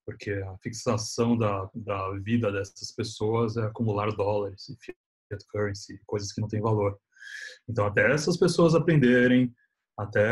porque 0.08 0.32
a 0.32 0.58
fixação 0.60 1.38
da, 1.38 1.70
da 1.76 2.12
vida 2.20 2.50
dessas 2.50 2.94
pessoas 2.94 3.58
é 3.58 3.66
acumular 3.66 4.10
dólares 4.16 4.70
e 4.70 4.78
fiat 4.78 5.46
currency, 5.52 6.00
coisas 6.06 6.32
que 6.32 6.40
não 6.40 6.48
têm 6.48 6.62
valor. 6.62 6.98
Então, 7.68 7.86
até 7.86 8.10
essas 8.10 8.38
pessoas 8.38 8.74
aprenderem, 8.74 9.54
até 9.98 10.32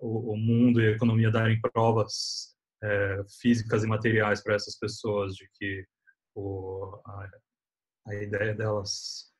o, 0.00 0.32
o 0.32 0.36
mundo 0.36 0.80
e 0.80 0.88
a 0.88 0.90
economia 0.90 1.30
darem 1.30 1.60
provas 1.60 2.56
é, 2.82 3.22
físicas 3.40 3.84
e 3.84 3.86
materiais 3.86 4.42
para 4.42 4.56
essas 4.56 4.76
pessoas 4.76 5.36
de 5.36 5.48
que 5.54 5.86
o, 6.34 7.00
a, 7.04 7.30
a 8.06 8.14
ideia 8.14 8.54
delas 8.54 9.32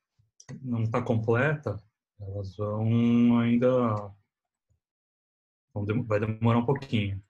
não 0.62 0.82
está 0.82 1.02
completa, 1.02 1.82
elas 2.20 2.56
vão 2.56 3.38
ainda 3.38 4.12
vai 6.06 6.20
demorar 6.20 6.58
um 6.58 6.66
pouquinho. 6.66 7.22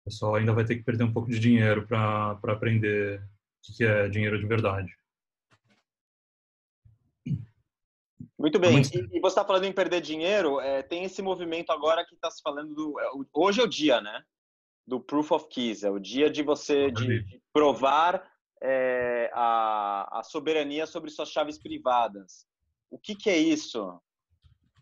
O 0.00 0.04
pessoal 0.04 0.34
ainda 0.34 0.52
vai 0.52 0.64
ter 0.64 0.76
que 0.76 0.82
perder 0.82 1.04
um 1.04 1.12
pouco 1.12 1.30
de 1.30 1.38
dinheiro 1.38 1.86
para 1.86 2.32
aprender 2.32 3.20
o 3.20 3.76
que 3.76 3.84
é 3.84 4.08
dinheiro 4.08 4.38
de 4.38 4.46
verdade. 4.46 4.94
Muito 8.38 8.58
bem. 8.58 8.76
E, 8.78 9.16
e 9.16 9.20
você 9.20 9.28
está 9.28 9.44
falando 9.44 9.64
em 9.64 9.72
perder 9.72 10.02
dinheiro, 10.02 10.60
é, 10.60 10.82
tem 10.82 11.04
esse 11.04 11.22
movimento 11.22 11.70
agora 11.70 12.04
que 12.04 12.14
está 12.14 12.30
se 12.30 12.42
falando 12.42 12.74
do. 12.74 13.00
É, 13.00 13.10
hoje 13.32 13.60
é 13.60 13.64
o 13.64 13.68
dia, 13.68 14.00
né? 14.00 14.22
Do 14.86 15.00
proof 15.00 15.32
of 15.32 15.48
keys. 15.48 15.82
É 15.82 15.90
o 15.90 15.98
dia 15.98 16.28
de 16.28 16.42
você 16.42 16.90
de, 16.90 17.22
de 17.22 17.42
provar 17.52 18.22
é, 18.62 19.30
a, 19.32 20.20
a, 20.20 20.22
soberania 20.22 20.86
sobre 20.86 21.10
suas 21.10 21.30
chaves 21.30 21.58
privadas. 21.58 22.46
O 22.90 22.98
que, 22.98 23.14
que 23.14 23.28
é 23.28 23.36
isso? 23.36 23.82
O 23.82 24.00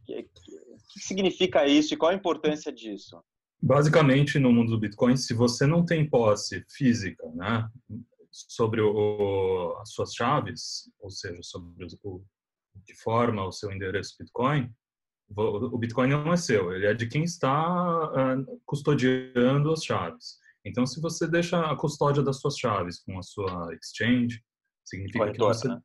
que, 0.06 1.00
significa 1.00 1.66
isso 1.66 1.94
e 1.94 1.96
qual 1.96 2.10
a 2.10 2.14
importância 2.14 2.72
disso? 2.72 3.22
Basicamente, 3.60 4.38
no 4.38 4.52
mundo 4.52 4.72
do 4.72 4.80
Bitcoin, 4.80 5.16
se 5.16 5.32
você 5.32 5.66
não 5.66 5.84
tem 5.84 6.08
posse 6.08 6.64
física, 6.68 7.24
né, 7.34 7.68
sobre 8.32 8.80
o, 8.80 9.76
as 9.80 9.92
suas 9.92 10.12
chaves, 10.12 10.90
ou 11.00 11.10
seja, 11.10 11.40
sobre 11.42 11.86
o, 12.02 12.24
que 12.84 12.94
forma 12.94 13.46
o 13.46 13.52
seu 13.52 13.70
endereço 13.70 14.16
Bitcoin, 14.18 14.72
o 15.34 15.78
Bitcoin 15.78 16.08
não 16.08 16.32
é 16.32 16.36
seu, 16.36 16.74
ele 16.74 16.86
é 16.86 16.94
de 16.94 17.06
quem 17.06 17.24
está 17.24 18.34
uh, 18.34 18.60
custodiando 18.66 19.72
as 19.72 19.84
chaves. 19.84 20.41
Então, 20.64 20.86
se 20.86 21.00
você 21.00 21.26
deixa 21.26 21.60
a 21.60 21.76
custódia 21.76 22.22
das 22.22 22.40
suas 22.40 22.56
chaves 22.56 23.00
com 23.00 23.18
a 23.18 23.22
sua 23.22 23.74
exchange, 23.74 24.42
significa 24.84 25.18
corretora, 25.20 25.52
que 25.52 25.58
você, 25.58 25.68
né? 25.68 25.80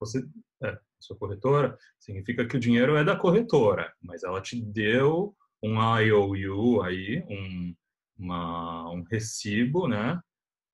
você 0.00 0.24
é, 0.64 0.78
sua 1.00 1.16
corretora, 1.16 1.76
significa 2.00 2.46
que 2.46 2.56
o 2.56 2.60
dinheiro 2.60 2.96
é 2.96 3.04
da 3.04 3.16
corretora, 3.16 3.92
mas 4.02 4.22
ela 4.24 4.40
te 4.40 4.60
deu 4.60 5.34
um 5.62 5.78
IOU 5.98 6.82
aí, 6.82 7.24
um, 7.28 7.74
uma, 8.18 8.90
um 8.90 9.02
recibo, 9.10 9.88
né, 9.88 10.20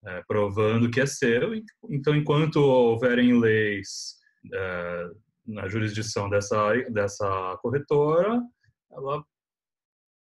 é, 0.05 0.23
provando 0.27 0.91
que 0.91 1.01
é 1.01 1.07
seu. 1.07 1.55
Então, 1.89 2.15
enquanto 2.15 2.57
houverem 2.57 3.39
leis 3.39 4.17
é, 4.53 5.11
na 5.47 5.69
jurisdição 5.69 6.29
dessa, 6.29 6.73
dessa 6.91 7.59
corretora, 7.61 8.41
ela 8.91 9.25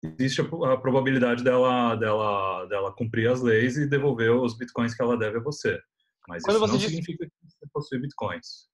existe 0.06 0.40
a, 0.40 0.76
probabilidade 0.76 1.42
dela, 1.42 1.94
dela, 1.96 2.66
dela 2.66 2.94
cumprir 2.94 3.30
as 3.30 3.40
leis 3.40 3.76
e 3.76 3.88
devolver 3.88 4.30
os 4.30 4.56
bitcoins 4.56 4.94
que 4.94 5.02
ela 5.02 5.16
deve 5.16 5.38
a 5.38 5.42
você. 5.42 5.80
Mas 6.28 6.42
Quando 6.42 6.56
isso 6.56 6.66
não 6.66 6.76
diz... 6.76 6.86
significa 6.86 7.26
que 7.26 7.32
você 7.42 7.66
possui 7.72 8.00
bitcoins. 8.00 8.68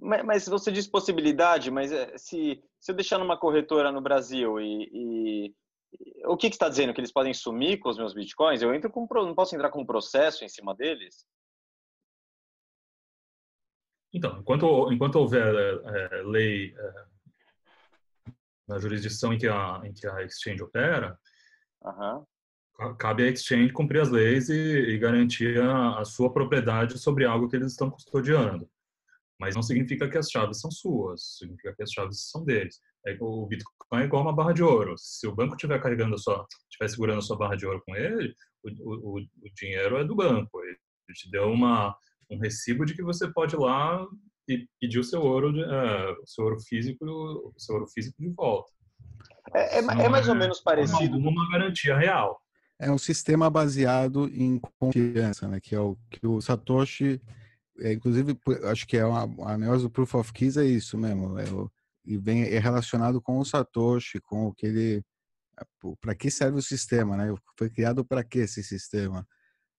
Mas, 0.00 0.24
mas, 0.24 0.48
você 0.48 0.72
diz 0.72 0.86
possibilidade, 0.86 1.70
mas 1.70 1.92
é, 1.92 2.16
se, 2.16 2.62
se 2.80 2.90
eu 2.90 2.96
deixar 2.96 3.18
numa 3.18 3.38
corretora 3.38 3.92
no 3.92 4.00
Brasil 4.00 4.58
e, 4.58 4.88
e 4.92 5.54
o 6.24 6.36
que, 6.36 6.48
que 6.48 6.54
está 6.54 6.68
dizendo? 6.68 6.94
Que 6.94 7.00
eles 7.00 7.12
podem 7.12 7.34
sumir 7.34 7.78
com 7.78 7.90
os 7.90 7.98
meus 7.98 8.14
bitcoins? 8.14 8.62
Eu 8.62 8.74
entro 8.74 8.90
com, 8.90 9.06
não 9.10 9.34
posso 9.34 9.54
entrar 9.54 9.70
com 9.70 9.82
um 9.82 9.86
processo 9.86 10.44
em 10.44 10.48
cima 10.48 10.74
deles? 10.74 11.26
Então, 14.14 14.38
enquanto, 14.38 14.92
enquanto 14.92 15.16
houver 15.16 15.54
é, 15.54 16.18
é, 16.18 16.22
lei 16.22 16.74
é, 16.76 17.04
na 18.72 18.78
jurisdição 18.78 19.32
em 19.32 19.38
que 19.38 19.46
a, 19.46 19.80
em 19.84 19.92
que 19.92 20.06
a 20.06 20.22
exchange 20.22 20.62
opera, 20.62 21.18
uhum. 21.82 22.94
cabe 22.96 23.24
à 23.24 23.28
exchange 23.28 23.72
cumprir 23.72 24.00
as 24.00 24.08
leis 24.08 24.48
e, 24.48 24.54
e 24.54 24.98
garantir 24.98 25.60
a, 25.60 26.00
a, 26.00 26.04
sua 26.04 26.32
propriedade 26.32 26.98
sobre 26.98 27.26
algo 27.26 27.48
que 27.48 27.56
eles 27.56 27.72
estão 27.72 27.90
custodiando. 27.90 28.68
Mas 29.38 29.54
não 29.54 29.62
significa 29.62 30.08
que 30.08 30.16
as 30.16 30.30
chaves 30.30 30.60
são 30.60 30.70
suas, 30.70 31.36
significa 31.38 31.74
que 31.74 31.82
as 31.82 31.90
chaves 31.90 32.30
são 32.30 32.44
deles. 32.44 32.80
É, 33.06 33.16
o 33.20 33.46
Bitcoin 33.46 34.02
é 34.02 34.04
igual 34.04 34.22
uma 34.22 34.34
barra 34.34 34.52
de 34.52 34.62
ouro. 34.62 34.94
Se 34.96 35.26
o 35.26 35.34
banco 35.34 35.54
estiver 35.54 35.80
carregando 35.82 36.14
a 36.14 36.18
sua, 36.18 36.46
estiver 36.70 36.88
segurando 36.88 37.18
a 37.18 37.22
sua 37.22 37.36
barra 37.36 37.56
de 37.56 37.66
ouro 37.66 37.82
com 37.84 37.94
ele, 37.94 38.34
o, 38.62 39.16
o, 39.18 39.18
o 39.18 39.54
dinheiro 39.54 39.98
é 39.98 40.04
do 40.04 40.14
banco. 40.14 40.62
Ele 40.64 40.78
te 41.14 41.30
deu 41.30 41.50
uma 41.50 41.96
um 42.30 42.38
recibo 42.38 42.86
de 42.86 42.94
que 42.94 43.02
você 43.02 43.30
pode 43.30 43.54
ir 43.54 43.58
lá 43.58 44.06
e 44.48 44.66
pedir 44.80 44.98
o 44.98 45.04
seu 45.04 45.22
ouro, 45.22 45.52
de, 45.52 45.60
uh, 45.60 46.22
o 46.22 46.26
seu 46.26 46.44
ouro 46.44 46.60
físico, 46.60 47.04
o 47.04 47.54
seu 47.56 47.76
ouro 47.76 47.86
físico 47.88 48.16
de 48.20 48.28
volta. 48.30 48.70
É, 49.54 49.78
é, 49.78 49.78
é 49.78 50.08
mais 50.08 50.28
ou 50.28 50.34
menos 50.34 50.60
parecido. 50.60 51.16
Uma, 51.16 51.30
uma 51.30 51.50
garantia 51.50 51.96
real. 51.96 52.40
É 52.78 52.90
um 52.90 52.98
sistema 52.98 53.48
baseado 53.48 54.28
em 54.28 54.60
confiança, 54.78 55.46
né? 55.46 55.60
Que 55.60 55.74
é 55.74 55.80
o 55.80 55.96
que 56.10 56.26
o 56.26 56.40
Satoshi, 56.40 57.20
é, 57.78 57.92
inclusive, 57.92 58.36
acho 58.64 58.86
que 58.86 58.96
é 58.96 59.04
uma, 59.04 59.22
a 59.50 59.56
negócio 59.56 59.82
do 59.82 59.90
Proof 59.90 60.14
of 60.14 60.32
Keys 60.32 60.56
é 60.56 60.64
isso 60.64 60.98
mesmo. 60.98 61.38
É 61.38 61.48
o, 61.50 61.70
e 62.04 62.18
vem 62.18 62.42
é 62.42 62.58
relacionado 62.58 63.20
com 63.20 63.38
o 63.38 63.44
Satoshi, 63.44 64.20
com 64.20 64.46
o 64.46 64.54
que 64.54 64.66
ele 64.66 65.04
para 66.00 66.14
que 66.14 66.30
serve 66.30 66.58
o 66.58 66.62
sistema, 66.62 67.16
né? 67.16 67.32
Foi 67.56 67.70
criado 67.70 68.04
para 68.04 68.24
que 68.24 68.40
esse 68.40 68.64
sistema? 68.64 69.26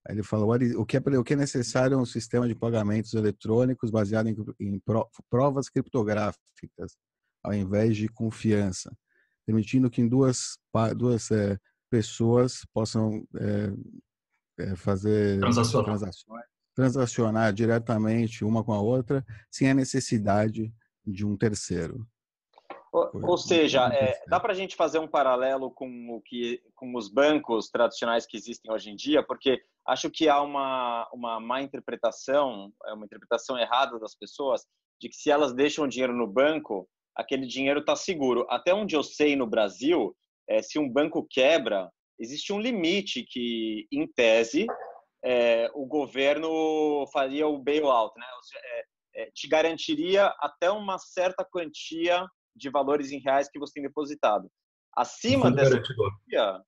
Ele 0.09 0.23
falou: 0.23 0.53
o 0.77 0.85
que, 0.85 0.97
é, 0.97 0.99
o 0.99 1.23
que 1.23 1.33
é 1.33 1.37
necessário 1.37 1.95
é 1.95 1.97
um 1.97 2.05
sistema 2.05 2.47
de 2.47 2.55
pagamentos 2.55 3.13
eletrônicos 3.13 3.89
baseado 3.89 4.27
em, 4.27 4.35
em 4.59 4.81
provas 5.29 5.69
criptográficas, 5.69 6.97
ao 7.41 7.53
invés 7.53 7.95
de 7.95 8.07
confiança, 8.09 8.95
permitindo 9.45 9.89
que 9.89 10.07
duas, 10.07 10.57
duas 10.97 11.31
é, 11.31 11.57
pessoas 11.89 12.65
possam 12.73 13.25
é, 14.59 14.75
fazer 14.75 15.39
transações, 15.39 16.45
transacionar 16.75 17.53
diretamente 17.53 18.43
uma 18.43 18.63
com 18.63 18.73
a 18.73 18.81
outra, 18.81 19.25
sem 19.49 19.69
a 19.69 19.73
necessidade 19.73 20.73
de 21.05 21.25
um 21.25 21.37
terceiro. 21.37 22.05
Ou, 22.93 23.09
ou 23.23 23.37
seja, 23.39 23.87
é, 23.91 24.21
dá 24.27 24.39
para 24.39 24.53
a 24.53 24.55
gente 24.55 24.75
fazer 24.75 24.99
um 24.99 25.07
paralelo 25.07 25.71
com 25.71 25.87
o 26.11 26.21
que 26.21 26.61
com 26.75 26.95
os 26.95 27.09
bancos 27.09 27.67
tradicionais 27.69 28.27
que 28.27 28.37
existem 28.37 28.71
hoje 28.71 28.91
em 28.91 28.95
dia, 28.95 29.23
porque 29.23 29.63
acho 29.87 30.11
que 30.11 30.29
há 30.29 30.39
uma 30.39 31.09
uma 31.11 31.39
má 31.39 31.59
interpretação, 31.61 32.71
é 32.85 32.93
uma 32.93 33.05
interpretação 33.05 33.57
errada 33.57 33.99
das 33.99 34.15
pessoas 34.15 34.61
de 35.01 35.09
que 35.09 35.15
se 35.15 35.31
elas 35.31 35.55
deixam 35.55 35.87
dinheiro 35.87 36.15
no 36.15 36.27
banco, 36.27 36.87
aquele 37.15 37.47
dinheiro 37.47 37.79
está 37.79 37.95
seguro. 37.95 38.45
Até 38.47 38.73
onde 38.73 38.95
eu 38.95 39.01
sei 39.01 39.35
no 39.35 39.47
Brasil, 39.47 40.15
é, 40.47 40.61
se 40.61 40.77
um 40.77 40.87
banco 40.87 41.25
quebra, 41.27 41.91
existe 42.19 42.53
um 42.53 42.59
limite 42.59 43.23
que, 43.23 43.87
em 43.91 44.07
tese, 44.07 44.67
é, 45.25 45.69
o 45.73 45.85
governo 45.85 47.07
faria 47.11 47.47
o 47.47 47.57
bailout, 47.57 48.13
né? 48.19 48.25
Seja, 48.43 48.61
é, 48.63 48.85
é, 49.15 49.31
te 49.33 49.47
garantiria 49.47 50.27
até 50.39 50.69
uma 50.69 50.99
certa 50.99 51.43
quantia 51.43 52.25
de 52.55 52.69
valores 52.69 53.11
em 53.11 53.19
reais 53.19 53.49
que 53.49 53.59
você 53.59 53.73
tem 53.73 53.83
depositado. 53.83 54.49
Acima 54.95 55.51
dessa 55.51 55.81
quantia, 55.81 56.61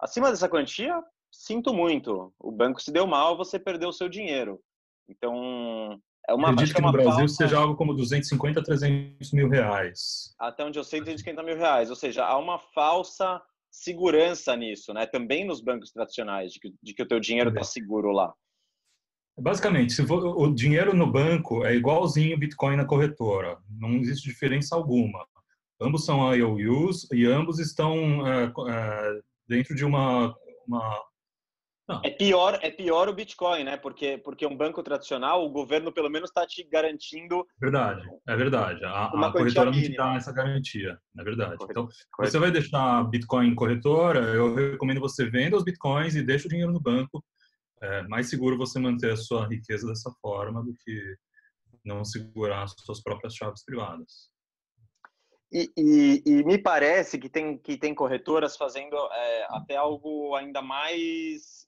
acima 0.00 0.30
dessa 0.30 0.48
quantia, 0.48 1.02
sinto 1.32 1.72
muito. 1.72 2.32
O 2.38 2.52
banco 2.52 2.80
se 2.80 2.92
deu 2.92 3.06
mal, 3.06 3.36
você 3.36 3.58
perdeu 3.58 3.88
o 3.88 3.92
seu 3.92 4.08
dinheiro. 4.08 4.60
Então, 5.08 6.00
é 6.28 6.34
uma 6.34 6.50
Acredito 6.50 6.74
que, 6.74 6.80
que 6.80 6.80
é 6.82 6.86
no 6.86 6.92
Brasil 6.92 7.12
falta... 7.12 7.28
seja 7.28 7.58
algo 7.58 7.76
como 7.76 7.94
250 7.94 8.60
a 8.60 8.62
300 8.62 9.32
mil 9.32 9.48
reais. 9.48 10.34
Até 10.38 10.64
onde 10.64 10.78
eu 10.78 10.84
sei, 10.84 11.00
250 11.00 11.42
mil 11.42 11.56
reais. 11.56 11.88
Ou 11.88 11.96
seja, 11.96 12.24
há 12.24 12.36
uma 12.36 12.58
falsa 12.58 13.40
segurança 13.70 14.56
nisso, 14.56 14.92
né? 14.92 15.06
Também 15.06 15.46
nos 15.46 15.60
bancos 15.60 15.92
tradicionais, 15.92 16.52
de 16.52 16.60
que, 16.60 16.74
de 16.82 16.94
que 16.94 17.02
o 17.02 17.08
teu 17.08 17.20
dinheiro 17.20 17.50
está 17.50 17.62
seguro 17.62 18.10
lá. 18.10 18.34
Basicamente, 19.38 19.92
se 19.92 20.06
for, 20.06 20.24
o 20.24 20.54
dinheiro 20.54 20.94
no 20.94 21.10
banco 21.10 21.64
é 21.64 21.74
igualzinho 21.74 22.36
o 22.36 22.38
Bitcoin 22.38 22.76
na 22.76 22.86
corretora. 22.86 23.58
Não 23.68 23.90
existe 23.96 24.28
diferença 24.28 24.74
alguma. 24.74 25.26
Ambos 25.80 26.06
são 26.06 26.34
IOUs 26.34 27.06
e 27.12 27.26
ambos 27.26 27.58
estão 27.58 28.26
é, 28.26 28.44
é, 28.44 29.20
dentro 29.46 29.74
de 29.74 29.84
uma, 29.84 30.34
uma 30.66 30.98
não. 31.88 32.00
É 32.02 32.10
pior, 32.10 32.58
é 32.62 32.70
pior 32.70 33.08
o 33.08 33.14
Bitcoin, 33.14 33.62
né? 33.62 33.76
Porque 33.76 34.18
porque 34.18 34.44
um 34.44 34.56
banco 34.56 34.82
tradicional, 34.82 35.44
o 35.44 35.50
governo 35.50 35.92
pelo 35.92 36.10
menos 36.10 36.30
está 36.30 36.44
te 36.44 36.64
garantindo. 36.64 37.46
Verdade, 37.60 38.02
é 38.26 38.36
verdade. 38.36 38.84
A, 38.84 39.04
a 39.04 39.32
corretora 39.32 39.70
não 39.70 39.80
te 39.80 39.94
dá 39.94 40.14
essa 40.14 40.32
garantia, 40.32 40.98
é 41.16 41.22
verdade. 41.22 41.56
Correto. 41.56 41.70
Então, 41.70 41.88
Correto. 42.10 42.32
você 42.32 42.38
vai 42.40 42.50
deixar 42.50 43.04
Bitcoin 43.04 43.54
corretora, 43.54 44.18
eu 44.18 44.54
recomendo 44.54 44.98
você 44.98 45.30
venda 45.30 45.56
os 45.56 45.62
Bitcoins 45.62 46.16
e 46.16 46.22
deixa 46.22 46.46
o 46.46 46.50
dinheiro 46.50 46.72
no 46.72 46.80
banco 46.80 47.22
é 47.82 48.02
mais 48.02 48.30
seguro 48.30 48.56
você 48.56 48.78
manter 48.78 49.12
a 49.12 49.16
sua 49.16 49.46
riqueza 49.46 49.86
dessa 49.86 50.10
forma 50.20 50.62
do 50.62 50.74
que 50.74 51.16
não 51.84 52.04
segurar 52.04 52.64
as 52.64 52.74
suas 52.84 53.02
próprias 53.02 53.34
chaves 53.34 53.64
privadas. 53.64 54.30
E, 55.52 55.70
e, 55.76 56.22
e 56.26 56.44
me 56.44 56.58
parece 56.58 57.18
que 57.18 57.28
tem, 57.28 57.56
que 57.58 57.78
tem 57.78 57.94
corretoras 57.94 58.56
fazendo 58.56 58.96
é, 58.96 59.46
até 59.50 59.76
algo 59.76 60.34
ainda 60.34 60.60
mais 60.60 61.66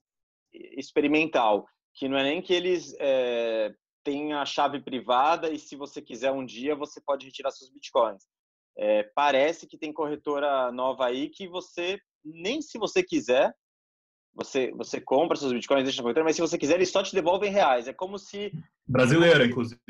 experimental, 0.53 1.65
que 1.93 2.09
não 2.09 2.17
é 2.17 2.23
nem 2.23 2.41
que 2.41 2.53
eles 2.53 2.93
é, 2.99 3.73
têm 4.03 4.33
a 4.33 4.45
chave 4.45 4.81
privada 4.81 5.49
e 5.51 5.57
se 5.57 5.75
você 5.75 6.01
quiser 6.01 6.31
um 6.31 6.45
dia 6.45 6.75
você 6.75 6.99
pode 7.01 7.25
retirar 7.25 7.51
seus 7.51 7.69
bitcoins. 7.69 8.23
É, 8.77 9.03
parece 9.15 9.67
que 9.67 9.77
tem 9.77 9.93
corretora 9.93 10.71
nova 10.71 11.05
aí 11.05 11.29
que 11.29 11.47
você 11.47 11.99
nem 12.23 12.61
se 12.61 12.77
você 12.77 13.01
quiser 13.01 13.53
você, 14.39 14.71
você 14.71 15.01
compra 15.01 15.35
seus 15.35 15.51
bitcoins, 15.51 15.83
deixa 15.83 15.97
na 15.97 16.03
corretora, 16.03 16.23
mas 16.23 16.35
se 16.35 16.41
você 16.41 16.57
quiser, 16.57 16.75
eles 16.75 16.89
só 16.89 17.03
te 17.03 17.13
devolvem 17.13 17.51
reais. 17.51 17.89
É 17.89 17.93
como 17.93 18.17
se. 18.17 18.53
Brasileira, 18.87 19.45
inclusive. 19.45 19.81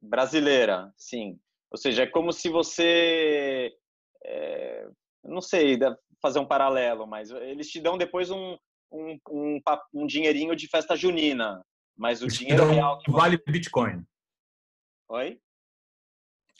Brasileira, 0.00 0.92
sim. 0.96 1.38
Ou 1.70 1.76
seja, 1.76 2.04
é 2.04 2.06
como 2.06 2.32
se 2.32 2.48
você. 2.48 3.70
É, 4.24 4.88
não 5.22 5.42
sei 5.42 5.78
fazer 6.22 6.38
um 6.38 6.46
paralelo, 6.46 7.06
mas 7.06 7.30
eles 7.30 7.68
te 7.68 7.78
dão 7.78 7.98
depois 7.98 8.30
um, 8.30 8.56
um, 8.90 9.18
um, 9.28 9.60
um 9.92 10.06
dinheirinho 10.06 10.56
de 10.56 10.66
festa 10.68 10.96
junina. 10.96 11.62
Mas 11.94 12.22
o 12.22 12.26
dinheiro 12.26 12.66
real 12.66 12.98
que 12.98 13.10
você... 13.10 13.18
Vale 13.18 13.42
Bitcoin. 13.46 14.04
Oi? 15.08 15.38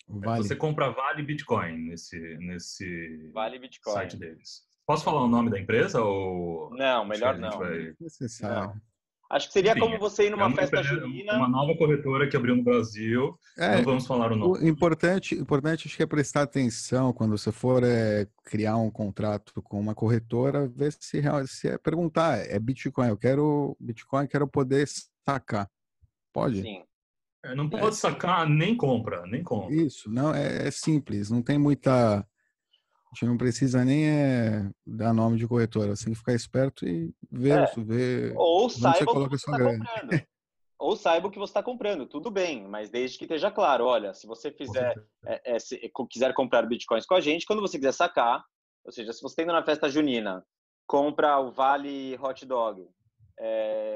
Vale. 0.06 0.42
Você 0.42 0.54
compra 0.54 0.90
Vale 0.90 1.22
Bitcoin 1.22 1.78
nesse, 1.78 2.18
nesse 2.38 3.30
vale 3.32 3.58
Bitcoin. 3.58 3.94
site 3.94 4.16
deles. 4.16 4.64
Posso 4.86 5.04
falar 5.04 5.24
o 5.24 5.28
nome 5.28 5.50
da 5.50 5.58
empresa 5.58 6.00
ou 6.00 6.70
não? 6.70 7.04
Melhor 7.04 7.36
não. 7.38 7.58
Vai... 7.58 7.94
Não. 8.42 8.80
Acho 9.28 9.48
que 9.48 9.54
seria 9.54 9.72
Enfim, 9.72 9.80
como 9.80 9.98
você 9.98 10.26
ir 10.26 10.30
numa 10.30 10.48
é 10.48 10.54
festa 10.54 10.82
junina. 10.84 11.34
Uma 11.34 11.48
nova 11.48 11.76
corretora 11.76 12.28
que 12.28 12.36
abriu 12.36 12.54
no 12.54 12.62
Brasil. 12.62 13.36
É, 13.58 13.76
não 13.76 13.82
vamos 13.82 14.06
falar 14.06 14.30
o 14.30 14.36
nome. 14.36 14.58
O 14.60 14.68
importante, 14.68 15.34
importante 15.34 15.88
acho 15.88 15.96
que 15.96 16.02
é 16.02 16.06
prestar 16.06 16.42
atenção 16.42 17.12
quando 17.12 17.36
você 17.36 17.50
for 17.50 17.82
é, 17.82 18.28
criar 18.44 18.76
um 18.76 18.88
contrato 18.88 19.60
com 19.62 19.80
uma 19.80 19.96
corretora, 19.96 20.68
ver 20.68 20.92
se, 20.92 21.20
se 21.48 21.68
é 21.68 21.76
perguntar, 21.76 22.38
é 22.38 22.56
Bitcoin, 22.60 23.08
eu 23.08 23.16
quero 23.16 23.76
Bitcoin, 23.80 24.28
quero 24.28 24.46
poder 24.46 24.86
sacar. 25.28 25.68
Pode? 26.32 26.62
Sim. 26.62 26.84
É, 27.44 27.54
não 27.54 27.68
pode 27.68 27.88
é. 27.88 27.92
sacar 27.92 28.48
nem 28.48 28.76
compra, 28.76 29.26
nem 29.26 29.42
compra. 29.42 29.74
Isso, 29.74 30.08
não 30.08 30.32
é, 30.32 30.68
é 30.68 30.70
simples, 30.70 31.30
não 31.30 31.42
tem 31.42 31.58
muita 31.58 32.24
gente 33.16 33.26
não 33.26 33.38
precisa 33.38 33.84
nem 33.84 34.06
é, 34.08 34.70
dar 34.86 35.14
nome 35.14 35.38
de 35.38 35.48
corretora, 35.48 35.96
você 35.96 36.04
tem 36.04 36.12
que 36.12 36.18
ficar 36.18 36.34
esperto 36.34 36.86
e 36.86 37.12
ver, 37.30 37.62
é. 37.62 37.72
ver 37.78 38.34
Ou 38.36 38.68
saiba 38.68 39.10
o 39.10 39.24
que 39.24 39.30
você 39.30 39.50
está 39.50 39.58
comprando. 39.58 40.26
Ou 40.78 40.94
saiba 40.94 41.26
o 41.26 41.30
que 41.30 41.38
você 41.38 41.50
está 41.50 41.62
comprando, 41.62 42.06
tudo 42.06 42.30
bem, 42.30 42.68
mas 42.68 42.90
desde 42.90 43.16
que 43.16 43.24
esteja 43.24 43.50
claro, 43.50 43.86
olha, 43.86 44.12
se 44.12 44.26
você 44.26 44.52
fizer, 44.52 44.94
é, 45.24 45.56
é, 45.56 45.58
se 45.58 45.80
quiser 46.10 46.34
comprar 46.34 46.66
bitcoins 46.66 47.06
com 47.06 47.14
a 47.14 47.20
gente, 47.20 47.46
quando 47.46 47.62
você 47.62 47.78
quiser 47.78 47.92
sacar, 47.92 48.44
ou 48.84 48.92
seja, 48.92 49.10
se 49.12 49.22
você 49.22 49.32
está 49.32 49.42
indo 49.42 49.52
na 49.52 49.64
festa 49.64 49.88
junina, 49.88 50.44
compra 50.86 51.38
o 51.38 51.50
Vale 51.50 52.18
Hot 52.20 52.44
Dog, 52.44 52.86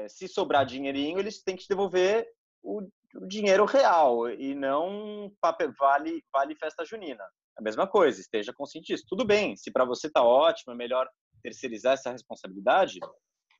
se 0.09 0.27
sobrar 0.27 0.65
dinheirinho, 0.65 1.19
eles 1.19 1.43
têm 1.43 1.55
que 1.55 1.63
te 1.63 1.69
devolver 1.69 2.27
o, 2.63 2.81
o 3.15 3.27
dinheiro 3.27 3.65
real 3.65 4.27
e 4.29 4.55
não 4.55 5.31
papel, 5.39 5.71
vale, 5.79 6.23
vale 6.33 6.55
festa 6.55 6.83
junina. 6.83 7.23
A 7.57 7.61
mesma 7.61 7.87
coisa, 7.87 8.19
esteja 8.19 8.53
consciente 8.53 8.87
disso. 8.87 9.05
Tudo 9.07 9.25
bem, 9.25 9.55
se 9.55 9.71
para 9.71 9.85
você 9.85 10.09
tá 10.09 10.23
ótimo, 10.23 10.73
é 10.73 10.75
melhor 10.75 11.07
terceirizar 11.43 11.93
essa 11.93 12.11
responsabilidade, 12.11 12.99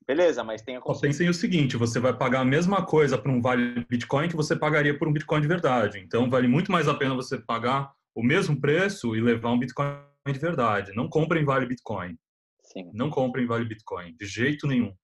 beleza, 0.07 0.43
mas 0.43 0.61
tenha 0.61 0.79
consciência. 0.79 1.07
Pensem 1.07 1.29
o 1.29 1.33
seguinte, 1.33 1.77
você 1.77 1.99
vai 1.99 2.15
pagar 2.15 2.41
a 2.41 2.45
mesma 2.45 2.85
coisa 2.85 3.17
para 3.17 3.31
um 3.31 3.41
vale 3.41 3.85
Bitcoin 3.89 4.29
que 4.29 4.35
você 4.35 4.55
pagaria 4.55 4.97
por 4.97 5.07
um 5.07 5.13
Bitcoin 5.13 5.41
de 5.41 5.47
verdade. 5.47 5.99
Então, 5.99 6.29
vale 6.29 6.47
muito 6.47 6.71
mais 6.71 6.87
a 6.87 6.93
pena 6.93 7.15
você 7.15 7.37
pagar 7.39 7.93
o 8.15 8.23
mesmo 8.23 8.59
preço 8.59 9.15
e 9.15 9.21
levar 9.21 9.51
um 9.51 9.59
Bitcoin 9.59 9.97
de 10.27 10.39
verdade. 10.39 10.91
Não 10.93 11.09
comprem 11.09 11.43
vale 11.43 11.65
Bitcoin. 11.65 12.17
Sim. 12.63 12.91
Não 12.93 13.09
comprem 13.09 13.45
vale 13.45 13.65
Bitcoin, 13.65 14.15
de 14.15 14.25
jeito 14.25 14.67
nenhum. 14.67 14.95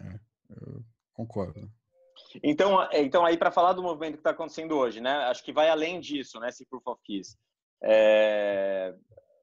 É, 0.00 0.20
eu 0.50 0.84
concordo. 1.12 1.70
Então, 2.42 2.88
então 2.92 3.24
aí 3.24 3.36
para 3.36 3.50
falar 3.50 3.72
do 3.72 3.82
movimento 3.82 4.14
que 4.14 4.20
está 4.20 4.30
acontecendo 4.30 4.76
hoje, 4.76 5.00
né? 5.00 5.12
Acho 5.24 5.44
que 5.44 5.52
vai 5.52 5.68
além 5.68 6.00
disso, 6.00 6.38
né? 6.40 6.48
Esse 6.48 6.66
proof 6.66 6.86
of 6.86 7.00
keys. 7.04 7.36
É, 7.82 8.94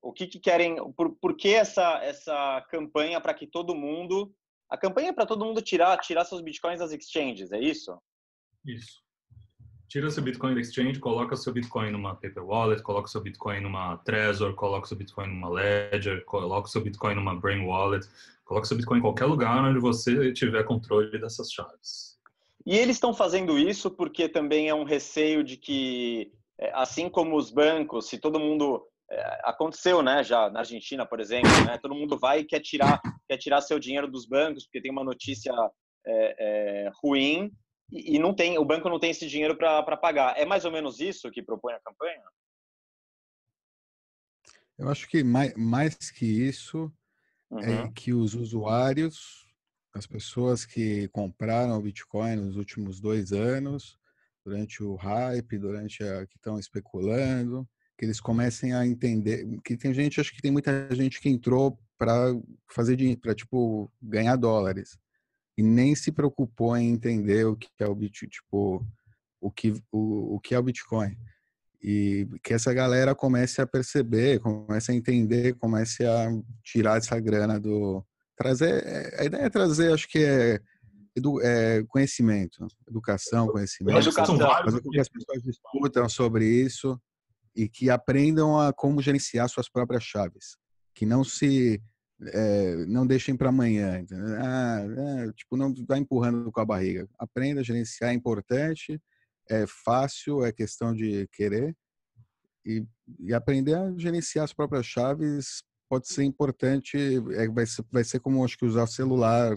o 0.02 0.12
que, 0.12 0.28
que, 0.28 0.39
querem? 0.39 0.76
Por, 0.93 1.15
por 1.15 1.36
que 1.36 1.54
essa 1.54 2.00
essa 2.04 2.65
campanha 2.69 3.22
para 3.22 3.34
que 3.34 3.48
todo 3.48 3.76
mundo 3.76 4.34
a 4.69 4.78
campanha 4.78 5.10
é 5.10 5.13
para 5.13 5.26
todo 5.26 5.46
mundo 5.46 5.62
tirar 5.62 5.98
tirar 6.00 6.26
seus 6.26 6.41
bitcoins 6.41 6.80
das 6.80 6.91
exchanges, 6.91 7.52
é 7.52 7.60
isso? 7.60 7.98
Isso. 8.65 9.04
Tira 9.93 10.10
seu 10.10 10.24
Bitcoin 10.24 10.56
da 10.56 10.62
exchange, 10.62 11.00
coloca 11.00 11.36
seu 11.36 11.54
Bitcoin 11.54 11.91
numa 11.91 12.15
paper 12.15 12.43
wallet, 12.43 12.82
coloca 12.82 13.08
seu 13.08 13.22
Bitcoin 13.22 13.60
numa 13.60 13.98
Trezor, 13.98 14.56
coloca 14.56 14.88
seu 14.88 14.98
Bitcoin 14.98 15.28
numa 15.28 15.50
Ledger, 15.50 16.26
coloca 16.26 16.67
seu 16.67 16.82
Bitcoin 16.82 17.13
numa 17.13 17.36
Brain 17.36 17.63
Wallet, 17.63 18.08
coloca 18.43 18.65
seu 18.65 18.76
Bitcoin 18.76 18.98
em 18.98 19.02
qualquer 19.02 19.26
lugar 19.26 19.63
onde 19.63 19.80
você 19.80 20.34
tiver 20.34 20.63
controle 20.63 21.19
dessas 21.19 21.52
chaves. 21.52 22.17
E 22.65 22.76
eles 22.76 22.96
estão 22.96 23.13
fazendo 23.13 23.56
isso 23.60 23.91
porque 23.91 24.28
também 24.28 24.67
é 24.67 24.74
um 24.74 24.84
receio 24.84 25.43
de 25.43 25.58
que 25.58 26.32
assim 26.73 27.10
como 27.10 27.36
os 27.36 27.52
bancos, 27.52 28.08
se 28.08 28.17
todo 28.17 28.39
mundo 28.39 28.86
é, 29.12 29.41
aconteceu, 29.43 30.02
né, 30.02 30.23
já 30.23 30.49
na 30.49 30.60
Argentina, 30.60 31.06
por 31.06 31.19
exemplo, 31.19 31.49
né, 31.65 31.78
todo 31.78 31.95
mundo 31.95 32.17
vai 32.17 32.39
e 32.39 32.45
quer 32.45 32.60
tirar, 32.60 33.02
quer 33.28 33.38
tirar 33.38 33.62
seu 33.62 33.80
dinheiro 33.80 34.10
dos 34.10 34.26
bancos 34.26 34.63
porque 34.63 34.82
tem 34.82 34.91
uma 34.91 35.04
notícia 35.04 35.54
é, 36.06 36.36
é, 36.86 36.91
ruim 37.04 37.52
e, 37.91 38.15
e, 38.15 38.19
não 38.19 38.34
tem, 38.34 38.58
o 38.58 38.65
banco 38.65 38.89
não 38.89 38.99
tem 38.99 39.12
esse 39.12 39.28
dinheiro 39.28 39.56
para 39.56 39.97
pagar. 39.97 40.38
É 40.38 40.45
mais 40.45 40.65
ou 40.65 40.71
menos 40.71 40.99
isso 40.99 41.30
que 41.30 41.43
propõe 41.43 41.73
a 41.73 41.80
campanha? 41.80 42.23
Eu 44.78 44.89
acho 44.89 45.08
que 45.08 45.23
mais, 45.23 45.54
mais 45.56 46.10
que 46.10 46.26
isso 46.26 46.91
é 47.52 47.56
uhum. 47.56 47.84
é 47.84 47.91
que 47.91 48.13
os 48.13 48.34
usuários, 48.34 49.47
as 49.93 50.08
pessoas 50.08 50.65
que 50.65 51.08
compraram 51.10 51.78
o 51.78 51.82
Bitcoin 51.82 52.38
nos 52.38 52.56
últimos 52.56 52.99
dois 52.99 53.32
anos, 53.32 53.99
durante 54.45 54.84
o 54.84 54.95
hype, 54.95 55.58
durante 55.58 56.03
a 56.03 56.25
que 56.27 56.36
estão 56.36 56.60
especulando, 56.60 57.67
que 57.97 58.06
eles 58.06 58.19
comecem 58.19 58.73
a 58.73 58.86
entender 58.86 59.45
que 59.63 59.77
tem 59.77 59.93
gente, 59.93 60.19
acho 60.19 60.34
que 60.34 60.41
tem 60.41 60.51
muita 60.51 60.93
gente 60.93 61.21
que 61.21 61.29
entrou 61.29 61.79
para 61.97 62.34
fazer 62.67 62.95
dinheiro, 62.95 63.21
para 63.21 63.36
tipo 63.36 63.91
ganhar 64.01 64.36
dólares 64.36 64.97
e 65.58 65.63
nem 65.63 65.95
se 65.95 66.12
preocupou 66.12 66.75
em 66.75 66.89
entender 66.89 67.45
o 67.45 67.56
que 67.56 67.69
é 67.79 67.88
o 67.88 67.95
tipo 68.10 68.86
o 69.39 69.51
que 69.51 69.73
o, 69.91 70.36
o 70.36 70.39
que 70.39 70.56
é 70.56 70.60
o 70.60 70.63
Bitcoin 70.63 71.15
e 71.82 72.27
que 72.41 72.53
essa 72.53 72.73
galera 72.73 73.13
comece 73.13 73.62
a 73.62 73.67
perceber, 73.67 74.39
comece 74.39 74.91
a 74.91 74.95
entender, 74.95 75.53
comece 75.56 76.06
a 76.06 76.29
tirar 76.63 76.97
essa 76.97 77.19
grana 77.19 77.60
do 77.60 78.03
trazer 78.36 79.13
a 79.19 79.25
ideia 79.25 79.43
é 79.43 79.49
trazer, 79.49 79.93
acho 79.93 80.08
que 80.08 80.19
é 80.19 80.60
edu, 81.15 81.41
é, 81.41 81.84
conhecimento, 81.88 82.67
educação, 82.88 83.47
conhecimento. 83.47 83.99
Educação. 83.99 84.38
Fazer 84.38 84.82
com 84.82 84.89
que 84.89 84.99
as 84.99 85.10
pessoas 85.10 85.41
discutam 85.43 86.10
sobre 86.10 86.45
isso 86.45 86.99
e 87.56 87.69
que 87.69 87.89
aprendam 87.89 88.60
a 88.60 88.73
como 88.73 89.02
gerenciar 89.02 89.47
suas 89.49 89.69
próprias 89.69 90.04
chaves. 90.04 90.58
Que 90.95 91.06
não 91.06 91.23
se 91.23 91.82
é, 92.21 92.86
não 92.86 93.06
deixem 93.06 93.36
para 93.36 93.49
amanhã. 93.49 94.04
Ah, 94.39 94.82
é, 95.28 95.32
tipo, 95.34 95.58
não 95.58 95.73
vai 95.88 95.99
empurrando 95.99 96.52
com 96.52 96.60
a 96.60 96.65
barriga. 96.65 97.08
Aprenda 97.17 97.62
a 97.62 97.63
gerenciar, 97.63 98.12
é 98.12 98.13
importante, 98.13 98.99
é 99.49 99.65
fácil, 99.67 100.45
é 100.45 100.52
questão 100.52 100.93
de 100.93 101.28
querer. 101.32 101.76
E, 102.65 102.86
e 103.19 103.34
aprender 103.34 103.76
a 103.76 103.93
gerenciar 103.97 104.45
as 104.45 104.54
próprias 104.54 104.86
chaves 104.86 105.63
pode 105.89 106.08
ser 106.08 106.23
importante, 106.23 106.97
é, 107.34 107.47
vai, 107.49 107.65
ser, 107.65 107.86
vai 107.91 108.04
ser 108.04 108.19
como 108.19 108.43
acho 108.43 108.58
que 108.58 108.65
usar 108.65 108.84
o 108.84 108.88
celular 108.88 109.56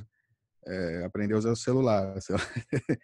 é, 0.66 1.04
aprender 1.04 1.34
a 1.34 1.38
usar 1.38 1.52
o 1.52 1.56
celular. 1.56 2.14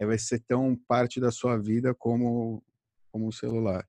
vai 0.00 0.18
ser 0.18 0.40
tão 0.40 0.76
parte 0.88 1.20
da 1.20 1.30
sua 1.30 1.56
vida 1.56 1.94
como, 1.94 2.62
como 3.12 3.28
o 3.28 3.32
celular. 3.32 3.86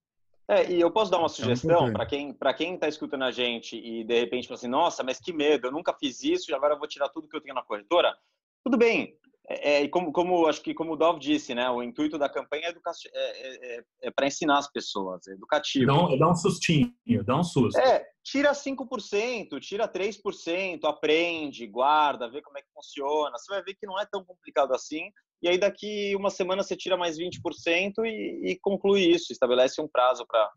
É, 0.48 0.72
e 0.72 0.80
eu 0.80 0.92
posso 0.92 1.10
dar 1.10 1.18
uma 1.18 1.30
sugestão 1.30 1.92
para 1.92 2.06
quem 2.06 2.32
para 2.32 2.54
quem 2.54 2.76
está 2.76 2.88
escutando 2.88 3.24
a 3.24 3.32
gente 3.32 3.76
e 3.76 4.04
de 4.04 4.20
repente 4.20 4.48
fala 4.48 4.58
assim, 4.60 4.68
nossa, 4.68 5.04
mas 5.04 5.20
que 5.20 5.34
medo, 5.34 5.68
eu 5.68 5.72
nunca 5.72 5.92
fiz 5.92 6.24
isso 6.24 6.52
e 6.52 6.54
agora 6.54 6.76
eu 6.76 6.78
vou 6.78 6.88
tirar 6.88 7.10
tudo 7.10 7.28
que 7.28 7.36
eu 7.36 7.42
tenho 7.42 7.56
na 7.56 7.64
corretora. 7.64 8.16
Tudo 8.64 8.78
bem, 8.78 9.18
é, 9.48 9.84
é, 9.84 9.88
como, 9.88 10.12
como 10.12 10.48
acho 10.48 10.62
que 10.62 10.74
como 10.74 10.94
o 10.94 10.96
Dov 10.96 11.20
disse, 11.20 11.54
né, 11.54 11.70
o 11.70 11.84
intuito 11.84 12.18
da 12.18 12.28
campanha 12.28 12.68
é, 12.68 12.70
é, 12.70 12.78
é, 13.14 13.78
é, 13.78 13.84
é 14.04 14.12
para 14.12 14.28
ensinar 14.28 14.58
as 14.58 14.72
pessoas, 14.72 15.28
é 15.28 15.34
educativo. 15.34 15.86
Dá 15.86 16.16
dá 16.18 16.32
um 16.32 16.36
sustinho, 16.36 16.94
dá 17.24 17.38
um 17.38 17.44
susto. 17.44 17.80
É, 17.80 18.06
tira 18.24 18.52
5%, 18.54 19.60
tira 19.60 19.88
3%, 19.88 20.80
aprende, 20.86 21.68
guarda, 21.68 22.30
vê 22.30 22.42
como 22.42 22.58
é 22.58 22.62
que 22.62 22.74
funciona. 22.74 23.38
Você 23.38 23.54
vai 23.54 23.64
ver 23.64 23.76
que 23.76 23.86
não 23.86 24.00
é 24.00 24.06
tão 24.06 24.24
complicado 24.24 24.74
assim. 24.74 25.12
E 25.42 25.48
aí 25.48 25.60
daqui 25.60 26.16
uma 26.16 26.32
semana 26.32 26.64
você 26.64 26.76
tira 26.76 26.98
mais 26.98 27.18
20% 27.18 27.94
e, 28.04 28.52
e 28.52 28.60
conclui 28.62 29.02
isso, 29.02 29.32
estabelece 29.32 29.80
um 29.80 29.88
prazo 29.88 30.26
para 30.26 30.50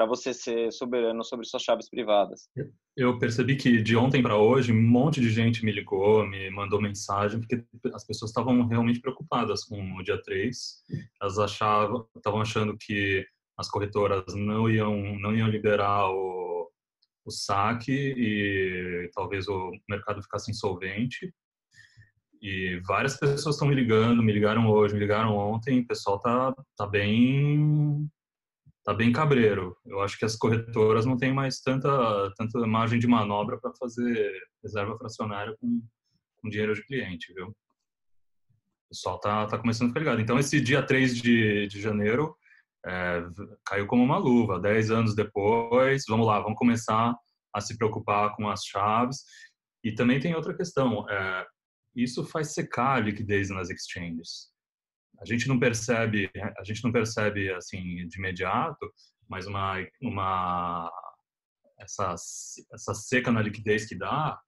para 0.00 0.06
você 0.06 0.32
ser 0.32 0.72
soberano 0.72 1.22
sobre 1.22 1.44
suas 1.44 1.62
chaves 1.62 1.90
privadas. 1.90 2.48
Eu 2.96 3.18
percebi 3.18 3.54
que 3.54 3.82
de 3.82 3.94
ontem 3.98 4.22
para 4.22 4.34
hoje 4.34 4.72
um 4.72 4.80
monte 4.80 5.20
de 5.20 5.28
gente 5.28 5.62
me 5.62 5.70
ligou, 5.70 6.26
me 6.26 6.48
mandou 6.48 6.80
mensagem, 6.80 7.38
porque 7.38 7.62
as 7.92 8.06
pessoas 8.06 8.30
estavam 8.30 8.66
realmente 8.66 8.98
preocupadas 8.98 9.62
com 9.62 9.96
o 9.98 10.02
dia 10.02 10.18
3. 10.22 10.56
Elas 11.20 11.38
achavam, 11.38 12.08
estavam 12.16 12.40
achando 12.40 12.78
que 12.80 13.26
as 13.58 13.68
corretoras 13.68 14.34
não 14.34 14.70
iam 14.70 15.18
não 15.18 15.36
iam 15.36 15.48
liberar 15.48 16.08
o, 16.08 16.70
o 17.26 17.30
saque 17.30 17.92
e 17.92 19.10
talvez 19.12 19.48
o 19.48 19.70
mercado 19.86 20.22
ficasse 20.22 20.50
insolvente. 20.50 21.30
E 22.40 22.80
várias 22.86 23.18
pessoas 23.18 23.54
estão 23.54 23.68
me 23.68 23.74
ligando, 23.74 24.22
me 24.22 24.32
ligaram 24.32 24.66
hoje, 24.66 24.94
me 24.94 25.00
ligaram 25.00 25.36
ontem, 25.36 25.80
o 25.80 25.86
pessoal 25.86 26.18
tá 26.18 26.54
tá 26.74 26.86
bem 26.86 28.08
tá 28.90 28.94
bem 28.94 29.12
cabreiro. 29.12 29.76
Eu 29.86 30.00
acho 30.00 30.18
que 30.18 30.24
as 30.24 30.34
corretoras 30.34 31.06
não 31.06 31.16
têm 31.16 31.32
mais 31.32 31.60
tanta, 31.60 31.88
tanta 32.36 32.66
margem 32.66 32.98
de 32.98 33.06
manobra 33.06 33.58
para 33.58 33.72
fazer 33.74 34.32
reserva 34.62 34.98
fracionária 34.98 35.56
com, 35.60 35.80
com 36.38 36.48
dinheiro 36.48 36.74
de 36.74 36.84
cliente, 36.84 37.32
viu? 37.32 37.48
O 37.48 37.54
pessoal 38.90 39.20
tá, 39.20 39.46
tá 39.46 39.56
começando 39.56 39.86
a 39.86 39.88
ficar 39.90 40.00
ligado. 40.00 40.20
Então, 40.20 40.38
esse 40.40 40.60
dia 40.60 40.84
3 40.84 41.16
de, 41.16 41.68
de 41.68 41.80
janeiro 41.80 42.36
é, 42.84 43.22
caiu 43.64 43.86
como 43.86 44.02
uma 44.02 44.18
luva. 44.18 44.58
Dez 44.58 44.90
anos 44.90 45.14
depois, 45.14 46.02
vamos 46.08 46.26
lá, 46.26 46.40
vamos 46.40 46.58
começar 46.58 47.14
a 47.54 47.60
se 47.60 47.78
preocupar 47.78 48.34
com 48.34 48.48
as 48.48 48.64
chaves. 48.64 49.22
E 49.84 49.94
também 49.94 50.18
tem 50.18 50.34
outra 50.34 50.56
questão. 50.56 51.08
É, 51.08 51.46
isso 51.94 52.24
faz 52.24 52.52
secar 52.54 52.96
a 52.96 53.00
liquidez 53.00 53.50
nas 53.50 53.70
exchanges 53.70 54.49
a 55.20 55.24
gente 55.24 55.46
não 55.46 55.58
percebe, 55.58 56.30
a 56.58 56.64
gente 56.64 56.82
não 56.82 56.90
percebe 56.90 57.52
assim 57.52 58.06
de 58.08 58.18
imediato, 58.18 58.90
mas 59.28 59.46
uma 59.46 59.74
uma 60.02 60.90
essa 61.78 62.14
essa 62.72 62.94
seca 62.94 63.30
na 63.30 63.42
liquidez 63.42 63.86
que 63.86 63.94
dá, 63.94 64.38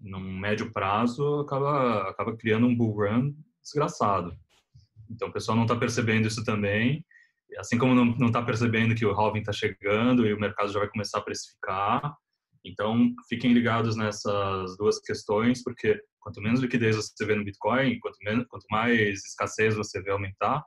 num 0.00 0.38
médio 0.38 0.72
prazo, 0.72 1.40
acaba 1.40 2.08
acaba 2.08 2.36
criando 2.36 2.66
um 2.66 2.76
bull 2.76 2.94
run 2.94 3.34
desgraçado. 3.62 4.36
Então 5.10 5.28
o 5.28 5.32
pessoal 5.32 5.56
não 5.56 5.64
está 5.64 5.76
percebendo 5.76 6.26
isso 6.26 6.42
também, 6.44 7.04
assim 7.58 7.78
como 7.78 7.94
não 7.94 8.26
está 8.26 8.42
percebendo 8.42 8.94
que 8.94 9.04
o 9.04 9.12
halving 9.12 9.40
está 9.40 9.52
chegando 9.52 10.26
e 10.26 10.32
o 10.32 10.40
mercado 10.40 10.72
já 10.72 10.78
vai 10.78 10.88
começar 10.88 11.18
a 11.18 11.22
precificar. 11.22 12.16
Então 12.64 13.12
fiquem 13.28 13.52
ligados 13.52 13.96
nessas 13.96 14.76
duas 14.76 15.00
questões, 15.00 15.62
porque 15.62 16.00
Quanto 16.22 16.40
menos 16.40 16.60
liquidez 16.60 16.94
você 16.94 17.26
vê 17.26 17.34
no 17.34 17.44
Bitcoin, 17.44 17.98
quanto, 17.98 18.16
menos, 18.22 18.46
quanto 18.46 18.64
mais 18.70 19.24
escassez 19.24 19.74
você 19.74 20.00
vê 20.00 20.12
aumentar, 20.12 20.64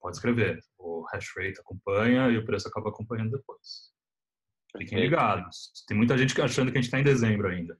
pode 0.00 0.16
escrever. 0.16 0.58
O 0.78 1.04
hash 1.12 1.28
rate 1.36 1.60
acompanha 1.60 2.28
e 2.30 2.38
o 2.38 2.44
preço 2.44 2.66
acaba 2.66 2.88
acompanhando 2.88 3.32
depois. 3.32 3.92
Fiquem 4.74 5.00
ligados. 5.00 5.70
Tem 5.86 5.94
muita 5.94 6.16
gente 6.16 6.40
achando 6.40 6.72
que 6.72 6.78
a 6.78 6.80
gente 6.80 6.88
está 6.88 6.98
em 6.98 7.04
dezembro 7.04 7.48
ainda. 7.48 7.78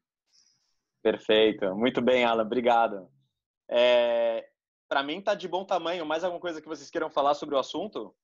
Perfeito. 1.02 1.74
Muito 1.74 2.02
bem, 2.02 2.22
Alan. 2.22 2.44
Obrigado. 2.44 3.09
É, 3.70 4.46
Para 4.87 5.02
mim, 5.02 5.22
tá 5.22 5.35
de 5.35 5.48
bom 5.48 5.64
tamanho. 5.64 6.05
Mais 6.05 6.22
alguma 6.22 6.40
coisa 6.40 6.61
que 6.61 6.68
vocês 6.68 6.90
queiram 6.90 7.09
falar 7.09 7.33
sobre 7.33 7.55
o 7.55 7.59
assunto? 7.59 8.14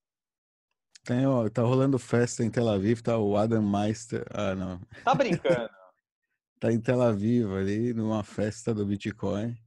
Tem, 1.09 1.25
ó, 1.25 1.49
tá 1.49 1.63
rolando 1.63 1.97
festa 1.97 2.43
em 2.43 2.51
Tel 2.51 2.69
Aviv, 2.69 3.01
tá 3.01 3.17
o 3.17 3.35
Adam 3.35 3.67
Meister. 3.67 4.23
Ah, 4.29 4.53
não. 4.53 4.79
Tá 5.03 5.15
brincando? 5.15 5.67
tá 6.61 6.71
em 6.71 6.79
Tel 6.79 7.01
Aviv 7.01 7.51
ali, 7.51 7.95
numa 7.95 8.23
festa 8.23 8.75
do 8.75 8.85
Bitcoin. 8.85 9.57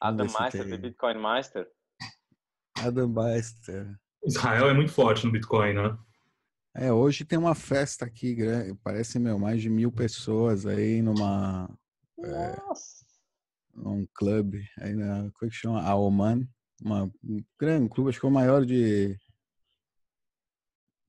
Adam 0.00 0.24
Meister, 0.24 0.66
tem... 0.66 0.80
Bitcoin 0.80 1.18
Master? 1.18 1.68
Adam 2.78 3.08
Meister. 3.08 3.94
Israel 4.24 4.70
é 4.70 4.72
muito 4.72 4.90
forte 4.90 5.26
no 5.26 5.32
Bitcoin, 5.32 5.74
né? 5.74 5.98
É, 6.74 6.90
hoje 6.90 7.26
tem 7.26 7.38
uma 7.38 7.54
festa 7.54 8.06
aqui, 8.06 8.38
parece, 8.82 9.18
meu, 9.18 9.38
mais 9.38 9.60
de 9.60 9.68
mil 9.68 9.92
pessoas 9.92 10.64
aí 10.64 11.02
numa... 11.02 11.68
É, 12.24 12.56
num 13.74 14.08
clube 14.14 14.64
aí 14.78 14.94
na... 14.94 15.30
Como 15.30 15.44
é 15.44 15.48
que 15.48 15.54
chama? 15.56 15.82
A 15.82 15.94
Oman. 15.94 16.48
Uma, 16.82 17.04
um 17.22 17.44
grande 17.60 17.90
clube, 17.90 18.08
acho 18.08 18.18
que 18.18 18.24
é 18.24 18.30
o 18.30 18.32
maior 18.32 18.64
de... 18.64 19.14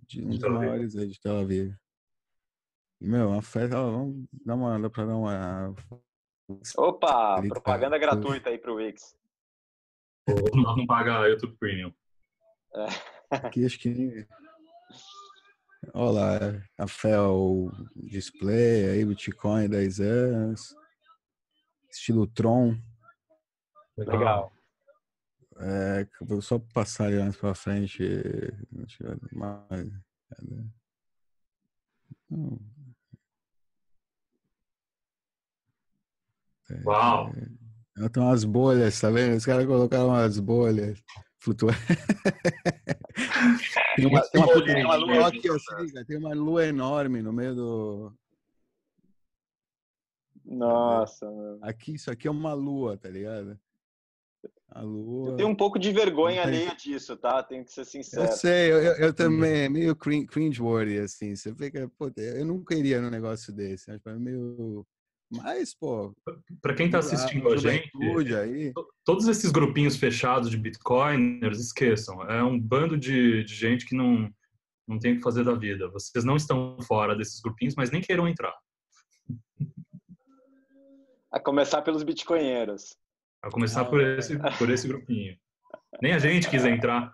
de 0.10 0.24
um 0.24 0.30
dos 0.30 0.39
maiores 0.39 0.95
aí 0.95 1.08
de 1.08 1.19
Tel 1.19 1.38
Aviv. 1.38 1.76
Meu, 3.00 3.30
uma 3.30 3.41
festa, 3.41 3.76
vamos 3.80 4.26
dar 4.45 4.56
uma, 4.56 4.80
dá 4.80 4.89
pra 4.89 5.06
dar 5.06 5.15
uma. 5.15 5.76
Opa, 6.78 7.41
propaganda 7.48 7.98
gratuita 7.98 8.50
aí 8.50 8.58
pro 8.58 8.76
Wix. 8.76 9.15
Nós 10.28 10.78
não 10.78 10.86
paga 10.86 11.28
YouTube 11.28 11.56
Premium. 11.58 11.93
É. 12.76 12.88
Aqui 13.30 13.65
acho 13.65 13.80
que. 13.80 14.28
Olha 15.93 16.12
lá, 16.12 16.39
a 16.78 16.88
fé, 16.88 17.19
o 17.22 17.72
display 17.95 18.89
aí, 18.89 19.06
Bitcoin 19.06 19.69
10 19.69 20.00
anos. 20.02 20.76
Estilo 21.89 22.28
Tron. 22.28 22.76
Legal. 23.98 24.52
É, 25.62 26.08
vou 26.22 26.41
só 26.41 26.58
passar 26.58 27.08
ali 27.08 27.19
mais 27.19 27.36
pra 27.36 27.54
frente. 27.54 28.02
Mais, 29.34 29.91
Uau! 36.86 37.34
É, 37.98 38.10
tem 38.10 38.24
umas 38.24 38.45
bolhas, 38.45 39.02
tá 39.02 39.10
vendo? 39.10 39.36
Os 39.36 39.45
caras 39.45 39.65
colocaram 39.65 40.08
umas 40.08 40.39
bolhas 40.39 41.04
flutuantes. 41.39 41.82
tem, 43.98 44.06
uma, 44.06 44.22
tem, 44.30 44.41
uma, 44.41 44.63
tem, 44.63 44.86
uma 44.86 44.95
lua, 44.95 45.28
aqui, 45.28 45.50
assim, 45.50 46.06
tem 46.06 46.17
uma 46.17 46.34
lua 46.34 46.65
enorme 46.65 47.22
no 47.22 47.34
meio 47.34 47.56
do. 47.56 48.13
Nossa, 50.45 51.28
Aqui, 51.62 51.95
isso 51.95 52.10
aqui 52.10 52.28
é 52.28 52.32
uma 52.32 52.54
lua, 52.54 52.98
tá 52.98 53.10
ligado? 53.10 53.60
A 54.71 54.82
lua. 54.82 55.32
Eu 55.32 55.36
tenho 55.36 55.49
um 55.49 55.55
pouco 55.55 55.79
de 55.79 55.91
vergonha 55.91 56.43
alheia 56.43 56.75
disso, 56.75 57.17
tá? 57.17 57.41
Tenho 57.41 57.65
que 57.65 57.71
ser 57.71 57.86
sincero. 57.86 58.27
Eu 58.27 58.32
sei, 58.32 58.71
eu, 58.71 58.77
eu 58.77 59.13
também, 59.13 59.62
é 59.62 59.69
meio 59.69 59.95
cringe-worthy, 59.95 60.99
assim. 60.99 61.36
Você 61.36 61.53
fica, 61.55 61.89
pô, 61.97 62.12
eu 62.15 62.45
nunca 62.45 62.75
iria 62.75 63.01
num 63.01 63.10
negócio 63.10 63.51
desse. 63.51 63.89
Acho 63.89 63.99
que 63.99 64.10
é 64.10 64.13
meio 64.13 64.86
mas, 65.29 65.75
pô. 65.75 66.15
Para 66.60 66.73
quem 66.73 66.88
está 66.88 66.99
assistindo 66.99 67.49
a, 67.49 67.53
a 67.53 67.58
gente, 67.58 67.91
aí... 68.36 68.73
todos 69.05 69.27
esses 69.27 69.51
grupinhos 69.51 69.95
fechados 69.95 70.49
de 70.49 70.58
bitcoiners, 70.58 71.60
esqueçam. 71.60 72.23
É 72.23 72.43
um 72.43 72.60
bando 72.60 72.97
de, 72.97 73.43
de 73.43 73.53
gente 73.53 73.86
que 73.86 73.95
não, 73.95 74.27
não 74.88 74.97
tem 74.97 75.13
o 75.13 75.15
que 75.17 75.21
fazer 75.21 75.43
da 75.43 75.53
vida. 75.53 75.88
Vocês 75.89 76.25
não 76.25 76.36
estão 76.36 76.77
fora 76.82 77.15
desses 77.15 77.39
grupinhos, 77.41 77.75
mas 77.75 77.91
nem 77.91 78.01
queiram 78.01 78.27
entrar. 78.27 78.55
A 81.32 81.39
começar 81.39 81.84
pelos 81.84 82.01
bitcoinheiros. 82.01 82.97
A 83.41 83.49
começar 83.49 83.82
ah, 83.82 83.86
por, 83.86 84.02
esse, 84.02 84.38
por 84.58 84.69
esse 84.69 84.88
grupinho. 84.88 85.38
Nem 86.02 86.13
a 86.13 86.19
gente 86.19 86.49
quis 86.49 86.65
entrar. 86.65 87.13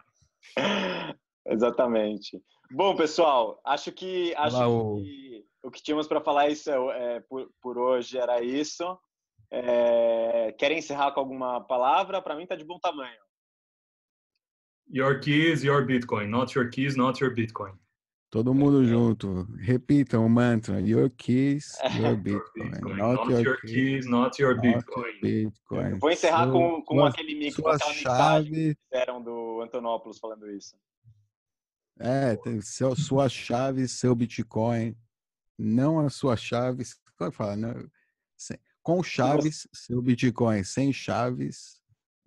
Exatamente. 1.47 2.41
Bom, 2.71 2.95
pessoal, 2.95 3.61
acho 3.63 3.91
que 3.91 4.33
acho 4.35 4.57
Olá, 4.57 5.01
que 5.03 5.45
o 5.63 5.71
que 5.71 5.81
tínhamos 5.81 6.07
para 6.07 6.21
falar 6.21 6.49
isso 6.49 6.69
é, 6.69 7.19
por, 7.21 7.49
por 7.61 7.77
hoje 7.77 8.17
era 8.17 8.41
isso. 8.41 8.97
É, 9.51 10.51
querem 10.57 10.79
encerrar 10.79 11.11
com 11.11 11.19
alguma 11.19 11.61
palavra? 11.61 12.21
Para 12.21 12.35
mim 12.35 12.43
está 12.43 12.55
de 12.55 12.65
bom 12.65 12.79
tamanho. 12.79 13.19
Your 14.91 15.19
keys, 15.19 15.63
your 15.63 15.85
Bitcoin. 15.85 16.27
Not 16.27 16.57
your 16.57 16.69
keys, 16.69 16.95
not 16.95 17.23
your 17.23 17.33
Bitcoin. 17.33 17.73
Todo 18.35 18.53
mundo 18.53 18.83
junto. 18.83 19.47
Repitam 19.59 20.25
o 20.25 20.29
mantra. 20.29 20.81
Your 20.81 21.09
keys, 21.09 21.77
your 21.97 22.17
Bitcoin. 22.17 22.69
Bitcoin. 22.69 22.97
Not, 22.97 23.29
not, 23.29 23.41
your, 23.41 23.61
keys, 23.61 23.73
keys, 23.73 24.07
not 24.07 24.41
your 24.41 24.59
Bitcoin. 24.59 25.21
Bitcoin. 25.21 25.99
Vou 25.99 26.11
encerrar 26.11 26.51
com, 26.51 26.81
com 26.81 26.97
sua, 26.97 27.07
aquele 27.07 27.33
mic, 27.33 27.53
sua 27.53 27.79
chave... 27.79 28.75
que 28.75 28.77
fizeram 28.91 29.23
do 29.23 29.61
Antonopoulos 29.61 30.19
falando 30.19 30.51
isso. 30.51 30.75
É, 31.97 32.35
tem 32.35 32.59
seu, 32.59 32.93
sua 32.93 33.29
chave, 33.29 33.87
seu 33.87 34.13
Bitcoin, 34.13 34.97
não 35.57 36.05
a 36.05 36.09
sua 36.09 36.35
chave. 36.35 36.83
Como 37.17 37.29
é 37.29 37.31
que 37.31 37.37
fala? 37.37 37.55
Não, 37.55 37.89
sem, 38.35 38.57
com 38.83 39.01
chaves, 39.01 39.65
seu 39.71 40.01
Bitcoin. 40.01 40.61
Sem 40.65 40.91
chaves, 40.91 41.81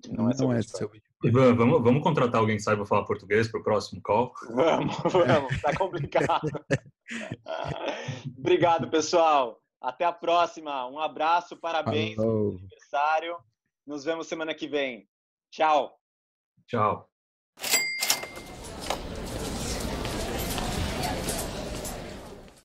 não, 0.09 0.31
é 0.31 0.35
não 0.39 0.53
é, 0.55 0.63
seu, 0.63 0.89
Bitcoin. 0.89 1.08
Ivan, 1.25 1.57
vamos, 1.57 1.83
vamos 1.83 2.03
contratar 2.03 2.41
alguém 2.41 2.57
que 2.57 2.63
saiba 2.63 2.87
falar 2.87 3.05
português 3.05 3.49
para 3.49 3.61
o 3.61 3.63
próximo 3.63 4.01
call? 4.03 4.33
Vamos, 4.51 4.97
vamos, 5.13 5.61
tá 5.61 5.77
complicado. 5.77 6.49
Obrigado, 8.39 8.89
pessoal. 8.89 9.61
Até 9.81 10.05
a 10.05 10.13
próxima. 10.13 10.87
Um 10.89 10.99
abraço, 10.99 11.57
parabéns 11.57 12.17
pelo 12.17 12.59
aniversário. 12.59 13.37
Nos 13.87 14.05
vemos 14.05 14.29
semana 14.29 14.55
que 14.55 14.69
vem. 14.69 15.09
Tchau. 15.51 15.99
Tchau. 16.67 17.09